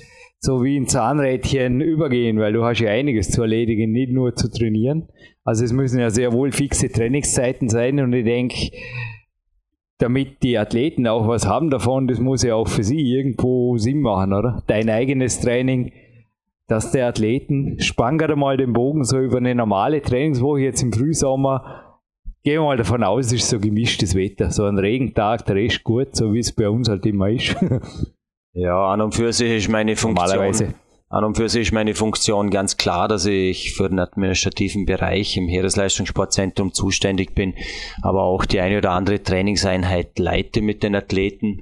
[0.45, 4.51] so wie ein Zahnrädchen übergehen, weil du hast ja einiges zu erledigen, nicht nur zu
[4.51, 5.09] trainieren.
[5.45, 8.71] Also es müssen ja sehr wohl fixe Trainingszeiten sein und ich denke,
[9.99, 14.01] damit die Athleten auch was haben davon, das muss ja auch für sie irgendwo Sinn
[14.01, 14.63] machen, oder?
[14.67, 15.93] Dein eigenes Training,
[16.67, 20.93] dass der Athleten, spann gerade mal den Bogen so über eine normale Trainingswoche jetzt im
[20.93, 22.01] Frühsommer,
[22.43, 25.85] gehen wir mal davon aus, es ist so gemischtes Wetter, so ein Regentag, der Rest
[25.85, 27.55] gut, so wie es bei uns halt immer ist.
[28.57, 30.75] Ja, an und für sich ist meine Funktion.
[31.09, 35.37] An und für sich ist meine Funktion ganz klar, dass ich für den administrativen Bereich
[35.37, 37.55] im Heeresleistungssportzentrum zuständig bin,
[38.03, 41.61] aber auch die eine oder andere Trainingseinheit leite mit den Athleten,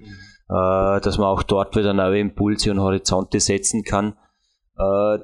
[0.49, 4.15] äh, dass man auch dort wieder neue Impulse und Horizonte setzen kann.
[4.79, 5.19] Äh,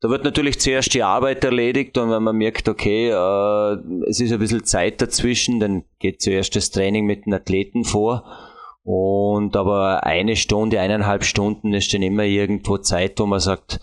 [0.00, 4.32] da wird natürlich zuerst die Arbeit erledigt und wenn man merkt, okay, äh, es ist
[4.32, 8.24] ein bisschen Zeit dazwischen, dann geht zuerst das Training mit den Athleten vor
[8.90, 13.80] und aber eine Stunde, eineinhalb Stunden ist dann immer irgendwo Zeit, wo man sagt,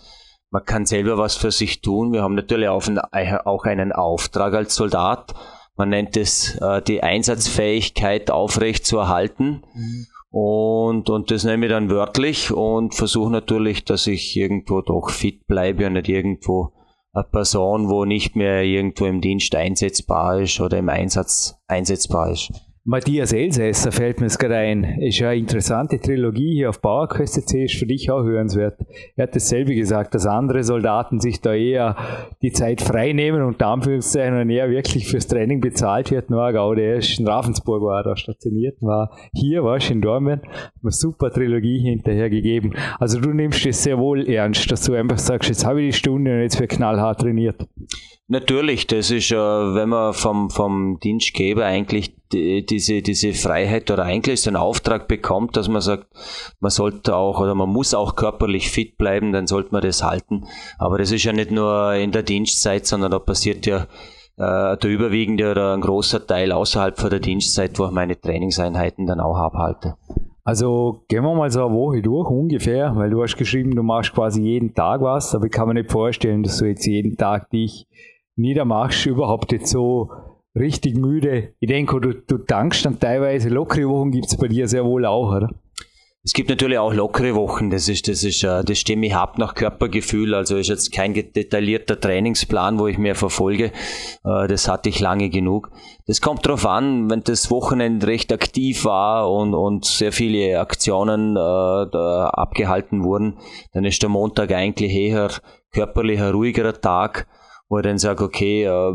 [0.50, 2.12] man kann selber was für sich tun.
[2.12, 5.32] Wir haben natürlich auch einen Auftrag als Soldat.
[5.76, 9.62] Man nennt es äh, die Einsatzfähigkeit aufrecht zu erhalten.
[9.74, 10.06] Mhm.
[10.30, 15.46] Und, und das nehme ich dann wörtlich und versuche natürlich, dass ich irgendwo doch fit
[15.46, 16.72] bleibe und nicht irgendwo
[17.12, 22.65] eine Person, wo nicht mehr irgendwo im Dienst einsetzbar ist oder im Einsatz einsetzbar ist.
[22.88, 24.84] Matthias Elsässer fällt mir gerade ein.
[25.00, 28.78] Ist ja eine interessante Trilogie hier auf Bauerquest C, ist für dich auch hörenswert.
[29.16, 31.96] Er hat dasselbe gesagt, dass andere Soldaten sich da eher
[32.42, 36.30] die Zeit frei nehmen und Anführungszeichen und eher wirklich fürs Training bezahlt wird.
[36.30, 40.42] Norgau, der ist in Ravensburg, war da stationiert, war hier, war in Dormen,
[40.80, 42.74] eine super Trilogie hinterher gegeben.
[43.00, 45.98] Also du nimmst es sehr wohl ernst, dass du einfach sagst, jetzt habe ich die
[45.98, 47.66] Stunde und jetzt wird knallhart trainiert.
[48.28, 54.42] Natürlich, das ist, wenn man vom, vom Dienstgeber eigentlich die, diese, diese Freiheit oder eigentlich
[54.42, 56.06] so einen Auftrag bekommt, dass man sagt,
[56.60, 60.44] man sollte auch oder man muss auch körperlich fit bleiben, dann sollte man das halten.
[60.78, 63.86] Aber das ist ja nicht nur in der Dienstzeit, sondern da passiert ja
[64.36, 69.06] äh, der überwiegende oder ein großer Teil außerhalb von der Dienstzeit, wo ich meine Trainingseinheiten
[69.06, 69.94] dann auch abhalte.
[70.44, 74.12] Also gehen wir mal so eine Woche durch ungefähr, weil du hast geschrieben, du machst
[74.12, 77.48] quasi jeden Tag was, aber ich kann mir nicht vorstellen, dass du jetzt jeden Tag
[77.50, 77.86] dich
[78.36, 80.10] niedermachst, überhaupt jetzt so
[80.56, 81.54] richtig müde.
[81.60, 85.04] Ich denke, du, du dankst dann teilweise, lockere Wochen gibt es bei dir sehr wohl
[85.04, 85.50] auch, oder?
[86.24, 89.38] Es gibt natürlich auch lockere Wochen, das ist, das ist, äh, das stimme ich ab
[89.38, 93.66] nach Körpergefühl, also ist jetzt kein detaillierter Trainingsplan, wo ich mir verfolge,
[94.24, 95.70] äh, das hatte ich lange genug.
[96.08, 101.36] Das kommt darauf an, wenn das Wochenende recht aktiv war und, und sehr viele Aktionen
[101.36, 103.38] äh, abgehalten wurden,
[103.72, 105.30] dann ist der Montag eigentlich eher
[105.70, 107.28] körperlich ein ruhigerer Tag
[107.68, 108.94] wo ich dann sage, okay, äh,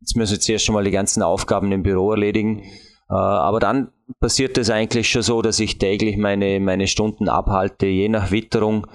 [0.00, 2.62] jetzt müssen wir zuerst schon mal die ganzen Aufgaben im Büro erledigen.
[3.08, 7.86] Äh, aber dann passiert es eigentlich schon so, dass ich täglich meine, meine Stunden abhalte,
[7.86, 8.86] je nach Witterung.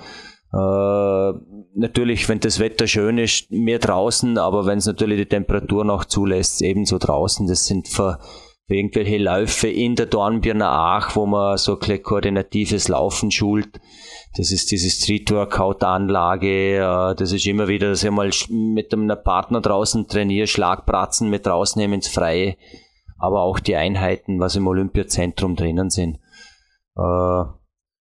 [0.53, 1.33] Äh,
[1.75, 6.05] natürlich, wenn das Wetter schön ist, mehr draußen, aber wenn es natürlich die Temperatur noch
[6.05, 7.47] zulässt, ebenso draußen.
[7.47, 8.19] Das sind für,
[8.67, 13.79] für irgendwelche Läufe in der Dornbirner Aach, wo man so ein koordinatives Laufen schult.
[14.35, 16.77] Das ist diese Street-Workout-Anlage.
[16.77, 21.47] Äh, das ist immer wieder, dass ich mal mit einem Partner draußen trainiere, Schlagpratzen mit
[21.47, 22.55] rausnehmen ins Freie.
[23.17, 26.19] Aber auch die Einheiten, was im Olympiazentrum drinnen sind.
[26.95, 27.43] Äh,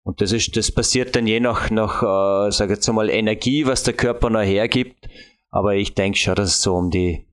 [0.03, 2.01] und das ist, das passiert dann je nach, nach
[2.47, 5.07] äh, sag jetzt mal, Energie, was der Körper noch hergibt.
[5.49, 7.27] Aber ich denke schon, dass es so um die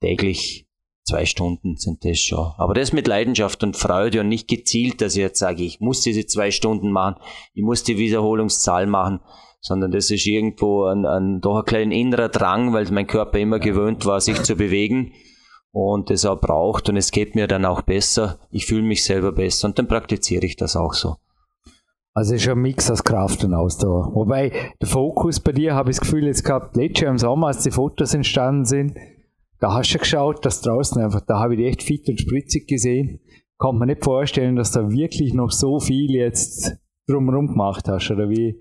[0.00, 0.66] täglich
[1.04, 2.52] zwei Stunden sind das schon.
[2.58, 6.02] Aber das mit Leidenschaft und Freude und nicht gezielt, dass ich jetzt sage, ich muss
[6.02, 7.16] diese zwei Stunden machen,
[7.54, 9.20] ich muss die Wiederholungszahl machen,
[9.60, 13.58] sondern das ist irgendwo ein, ein doch ein kleiner innerer Drang, weil mein Körper immer
[13.58, 15.12] gewöhnt war, sich zu bewegen
[15.70, 18.38] und das auch braucht und es geht mir dann auch besser.
[18.50, 21.16] Ich fühle mich selber besser und dann praktiziere ich das auch so.
[22.14, 24.10] Also es ist ein Mix aus Kraft und Ausdauer.
[24.14, 27.46] Wobei der Fokus bei dir, habe ich das Gefühl, jetzt gehabt, letztes Jahr im Sommer,
[27.46, 28.98] als die Fotos entstanden sind,
[29.62, 32.66] da hast du geschaut, dass draußen einfach, da habe ich die echt fit und spritzig
[32.66, 33.20] gesehen.
[33.60, 38.28] Kann man nicht vorstellen, dass da wirklich noch so viel jetzt drumherum gemacht hast, oder
[38.28, 38.60] wie?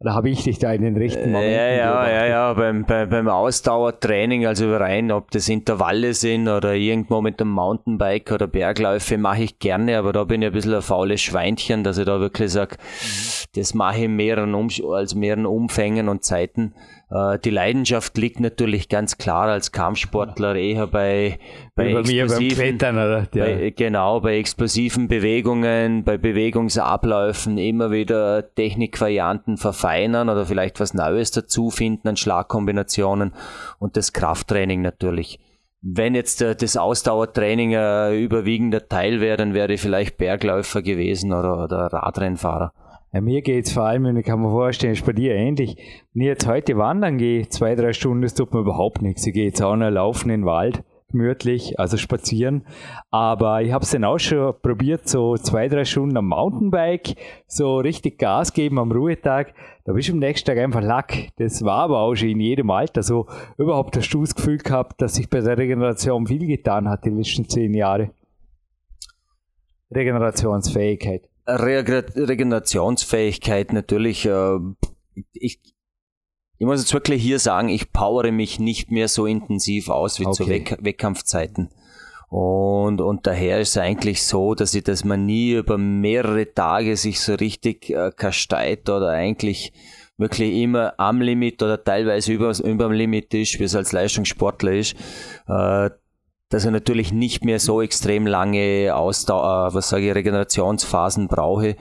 [0.00, 3.10] Oder habe ich dich da in den richtigen Momenten Ja, ja, ja, ja, beim, beim,
[3.10, 9.18] beim Ausdauertraining, also rein, ob das Intervalle sind oder irgendwo mit dem Mountainbike oder Bergläufe,
[9.18, 12.20] mache ich gerne, aber da bin ich ein bisschen ein faules Schweinchen, dass ich da
[12.20, 13.48] wirklich sage, mhm.
[13.54, 16.74] das mache ich in mehreren, um, als mehreren Umfängen und Zeiten.
[17.10, 21.38] Äh, die Leidenschaft liegt natürlich ganz klar als Kampfsportler eher bei,
[21.74, 30.44] bei, bei explosiven, bei, genau, bei explosiven Bewegungen, bei Bewegungsabläufen immer wieder Technikvarianten verfeinern oder
[30.44, 33.32] vielleicht was Neues dazu finden an Schlagkombinationen
[33.78, 35.38] und das Krafttraining natürlich.
[35.80, 40.82] Wenn jetzt äh, das Ausdauertraining ein äh, überwiegender Teil wäre, dann wäre ich vielleicht Bergläufer
[40.82, 42.72] gewesen oder, oder Radrennfahrer.
[43.12, 45.76] Mir geht es vor allem, und ich kann mir vorstellen, ist bei dir ähnlich.
[46.12, 49.26] Wenn ich jetzt heute wandern gehe, zwei, drei Stunden, das tut mir überhaupt nichts.
[49.26, 52.66] Ich gehe jetzt auch noch laufen in den Wald, gemütlich, also spazieren.
[53.10, 57.78] Aber ich habe es dann auch schon probiert, so zwei, drei Stunden am Mountainbike, so
[57.78, 59.54] richtig Gas geben am Ruhetag.
[59.84, 61.28] Da bist du am nächsten Tag einfach lack.
[61.36, 63.26] Das war aber auch schon in jedem Alter so.
[63.56, 67.10] Überhaupt hast du das Gefühl gehabt, dass sich bei der Regeneration viel getan hat die
[67.10, 68.10] letzten zehn Jahre.
[69.90, 71.22] Regenerationsfähigkeit.
[71.48, 74.58] Regenerationsfähigkeit natürlich, äh,
[75.32, 75.60] ich,
[76.58, 80.26] ich muss jetzt wirklich hier sagen, ich powere mich nicht mehr so intensiv aus wie
[80.26, 80.34] okay.
[80.34, 81.70] zu Weck Wettkampfzeiten.
[82.28, 86.96] Und, und daher ist es eigentlich so, dass ich, dass man nie über mehrere Tage
[86.96, 89.72] sich so richtig äh, kasteit oder eigentlich
[90.18, 94.72] wirklich immer am Limit oder teilweise über, über dem Limit ist, wie es als Leistungssportler
[94.72, 94.94] ist.
[95.46, 95.90] Äh,
[96.48, 101.76] dass er natürlich nicht mehr so extrem lange Ausdauer, äh, was sage ich, Regenerationsphasen brauche.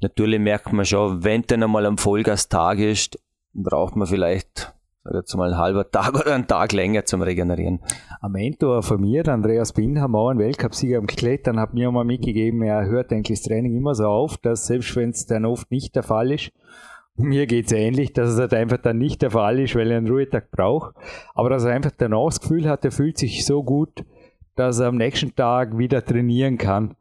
[0.00, 3.18] Natürlich merkt man schon, wenn dann einmal am Vollgastag ist,
[3.52, 4.72] braucht man vielleicht
[5.14, 7.80] jetzt mal einen halben Tag oder einen Tag länger zum Regenerieren.
[8.20, 12.86] Ein Mentor von mir, Andreas Binhammer, ein Weltcupsieger am Klettern, hat mir mal mitgegeben, er
[12.86, 16.02] hört eigentlich das Training immer so auf, dass selbst wenn es dann oft nicht der
[16.02, 16.52] Fall ist,
[17.18, 19.98] mir geht es ähnlich, dass es halt einfach dann nicht der Fall ist, weil er
[19.98, 20.94] einen Ruhetag braucht,
[21.34, 24.04] aber dass er einfach danach das Gefühl hat, er fühlt sich so gut,
[24.56, 26.94] dass er am nächsten Tag wieder trainieren kann.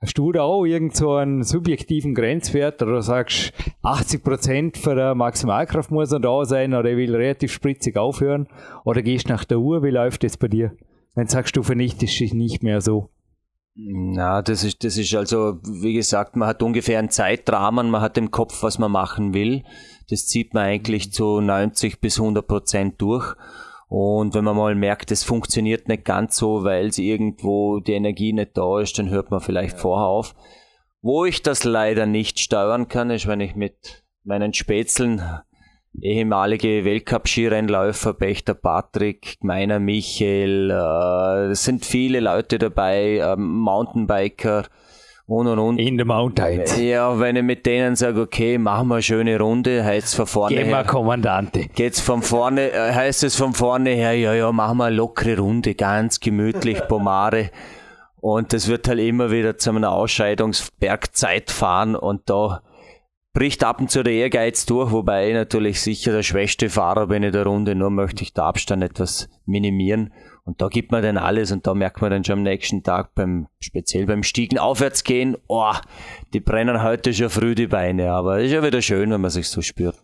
[0.00, 3.52] Hast du da auch irgend so einen subjektiven Grenzwert oder sagst
[3.82, 8.48] 80 Prozent für der Maximalkraft muss er da sein oder er will relativ spritzig aufhören
[8.84, 9.84] oder gehst nach der Uhr?
[9.84, 10.72] Wie läuft das bei dir?
[11.14, 13.10] Wenn sagst du vernichtest dich nicht mehr so?
[13.74, 18.18] Na, das ist, das ist also, wie gesagt, man hat ungefähr einen Zeitrahmen, man hat
[18.18, 19.64] im Kopf, was man machen will.
[20.10, 23.34] Das zieht man eigentlich zu 90 bis 100 Prozent durch.
[23.88, 28.32] Und wenn man mal merkt, es funktioniert nicht ganz so, weil es irgendwo die Energie
[28.32, 30.34] nicht da ist, dann hört man vielleicht vorher auf.
[31.00, 35.22] Wo ich das leider nicht steuern kann, ist, wenn ich mit meinen Spätzeln,
[36.00, 44.64] ehemalige Weltcup-Skirennläufer, Bechter Patrick, meiner Michael, äh, es sind viele Leute dabei, äh, Mountainbiker,
[45.26, 45.78] und und und.
[45.78, 46.78] In der Mountains.
[46.78, 50.26] Ja, wenn ich mit denen sage, okay, machen wir eine schöne Runde, heißt es von
[50.26, 51.68] vorne Gehen wir Kommandante.
[51.74, 55.38] Geht's von vorne, äh, heißt es von vorne her, ja, ja, machen wir eine lockere
[55.38, 57.50] Runde, ganz gemütlich, Pomare.
[58.20, 62.62] Und das wird halt immer wieder zu einer Ausscheidungsbergzeit fahren und da
[63.32, 67.22] bricht ab und zu der Ehrgeiz durch, wobei ich natürlich sicher der schwächste Fahrer bin
[67.22, 70.12] in der Runde, nur möchte ich den Abstand etwas minimieren.
[70.44, 73.14] Und da gibt man dann alles und da merkt man dann schon am nächsten Tag
[73.14, 75.72] beim, speziell beim Stiegen aufwärts gehen, oh,
[76.34, 79.48] die brennen heute schon früh die Beine, aber ist ja wieder schön, wenn man sich
[79.48, 79.96] so spürt.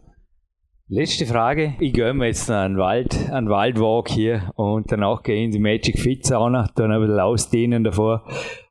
[0.91, 1.75] Letzte Frage.
[1.81, 5.51] Ich gehe mir jetzt noch einen Wald, einen Waldwalk hier und danach gehe ich in
[5.51, 8.25] die Magic Fit Sauna, dann ein bisschen ausdehnen davor.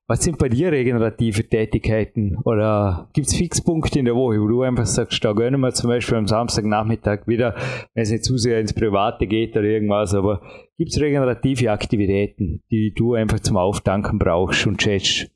[0.09, 2.37] Was sind bei dir regenerative Tätigkeiten?
[2.45, 5.89] Oder gibt es Fixpunkte in der Woche, wo du einfach sagst, da gönnen wir zum
[5.89, 7.55] Beispiel am Samstagnachmittag wieder,
[7.93, 10.41] wenn es nicht zu sehr ins Private geht oder irgendwas, aber
[10.77, 15.29] gibt es regenerative Aktivitäten, die du einfach zum Aufdanken brauchst und schätzt?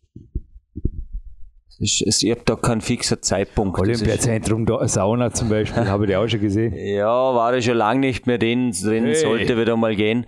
[1.77, 3.77] Ich, ich habe da keinen fixer Zeitpunkt.
[3.77, 6.73] Olympiazentrum Sauna zum Beispiel, habe ich auch schon gesehen.
[6.77, 9.15] Ja, war ich schon lange nicht mehr drin, drin hey.
[9.15, 10.25] sollte wieder mal gehen.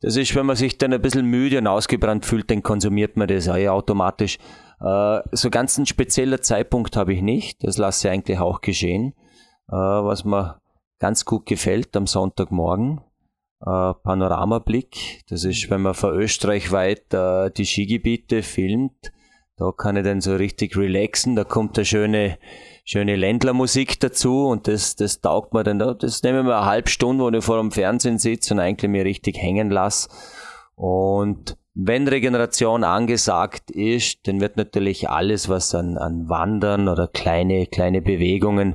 [0.00, 3.28] Das ist, wenn man sich dann ein bisschen müde und ausgebrannt fühlt, dann konsumiert man
[3.28, 4.38] das auch automatisch.
[4.80, 7.62] Äh, so ganz ein spezieller Zeitpunkt habe ich nicht.
[7.64, 9.12] Das lasse ich eigentlich auch geschehen.
[9.68, 10.58] Äh, was mir
[10.98, 13.02] ganz gut gefällt am Sonntagmorgen.
[13.60, 15.22] Äh, Panoramablick.
[15.28, 19.12] Das ist, wenn man von Österreich weit die Skigebiete filmt.
[19.56, 21.36] Da kann ich dann so richtig relaxen.
[21.36, 22.38] Da kommt eine schöne
[22.90, 25.78] schöne Ländlermusik dazu und das, das taugt mir dann.
[25.78, 28.90] Das nehme ich mir eine halbe Stunde, wo ich vor dem Fernsehen sitze und eigentlich
[28.90, 30.08] mir richtig hängen lasse.
[30.74, 37.66] Und wenn Regeneration angesagt ist, dann wird natürlich alles, was an, an Wandern oder kleine,
[37.66, 38.74] kleine Bewegungen,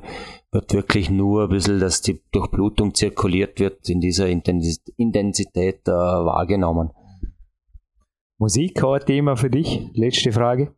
[0.50, 6.90] wird wirklich nur ein bisschen, dass die Durchblutung zirkuliert wird, in dieser Intensität äh, wahrgenommen.
[8.38, 9.90] Musik, ein Thema für dich?
[9.92, 10.75] Letzte Frage.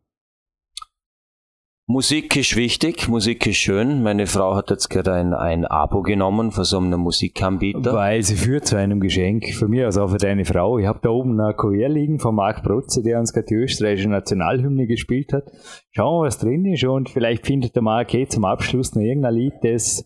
[1.91, 4.03] Musik ist wichtig, Musik ist schön.
[4.03, 7.95] Meine Frau hat jetzt gerade ein, ein Abo genommen von so einem Musikanbieter.
[7.95, 10.77] Weil sie führt zu einem Geschenk von mir, also auch für deine Frau.
[10.79, 14.11] Ich habe da oben ein Kuvert liegen von Marc Protze, der uns gerade die österreichische
[14.11, 15.45] Nationalhymne gespielt hat.
[15.91, 19.35] Schauen wir, was drin ist und vielleicht findet der Marc eh zum Abschluss noch irgendein
[19.35, 20.05] Lied, das,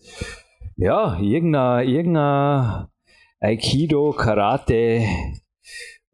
[0.77, 2.85] ja, irgendein, irgendein
[3.41, 5.03] Aikido, Karate,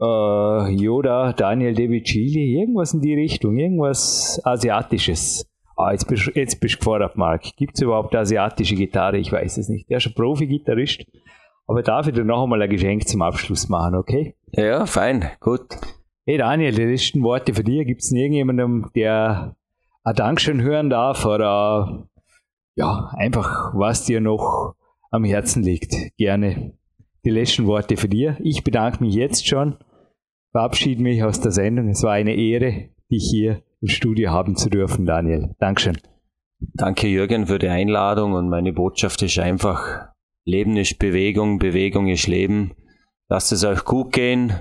[0.01, 5.45] äh, Yoda, Daniel De Chili, irgendwas in die Richtung, irgendwas Asiatisches.
[5.79, 7.55] Ah, jetzt bist, jetzt bist du gefordert, Marc.
[7.55, 9.17] Gibt es überhaupt asiatische Gitarre?
[9.17, 9.89] Ich weiß es nicht.
[9.89, 11.05] Der ist ein Profi-Gitarrist.
[11.67, 14.35] Aber darf ich dir noch einmal ein Geschenk zum Abschluss machen, okay?
[14.51, 15.77] Ja, fein, gut.
[16.25, 17.87] Hey Daniel, die letzten Worte für dich.
[17.87, 19.55] Gibt es irgendjemandem, der
[20.03, 22.09] ein Dankeschön hören darf oder
[22.75, 24.75] ja, einfach was dir noch
[25.11, 25.95] am Herzen liegt?
[26.17, 26.73] Gerne
[27.23, 28.35] die letzten Worte für dir.
[28.41, 29.77] Ich bedanke mich jetzt schon,
[30.51, 31.87] verabschiede mich aus der Sendung.
[31.87, 35.55] Es war eine Ehre, dich hier im Studio haben zu dürfen, Daniel.
[35.59, 35.97] Dankeschön.
[36.59, 40.09] Danke, Jürgen, für die Einladung und meine Botschaft ist einfach,
[40.43, 42.73] Leben ist Bewegung, Bewegung ist Leben.
[43.29, 44.53] Lasst es euch gut gehen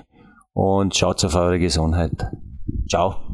[0.53, 2.27] und schaut auf eure Gesundheit.
[2.87, 3.33] Ciao.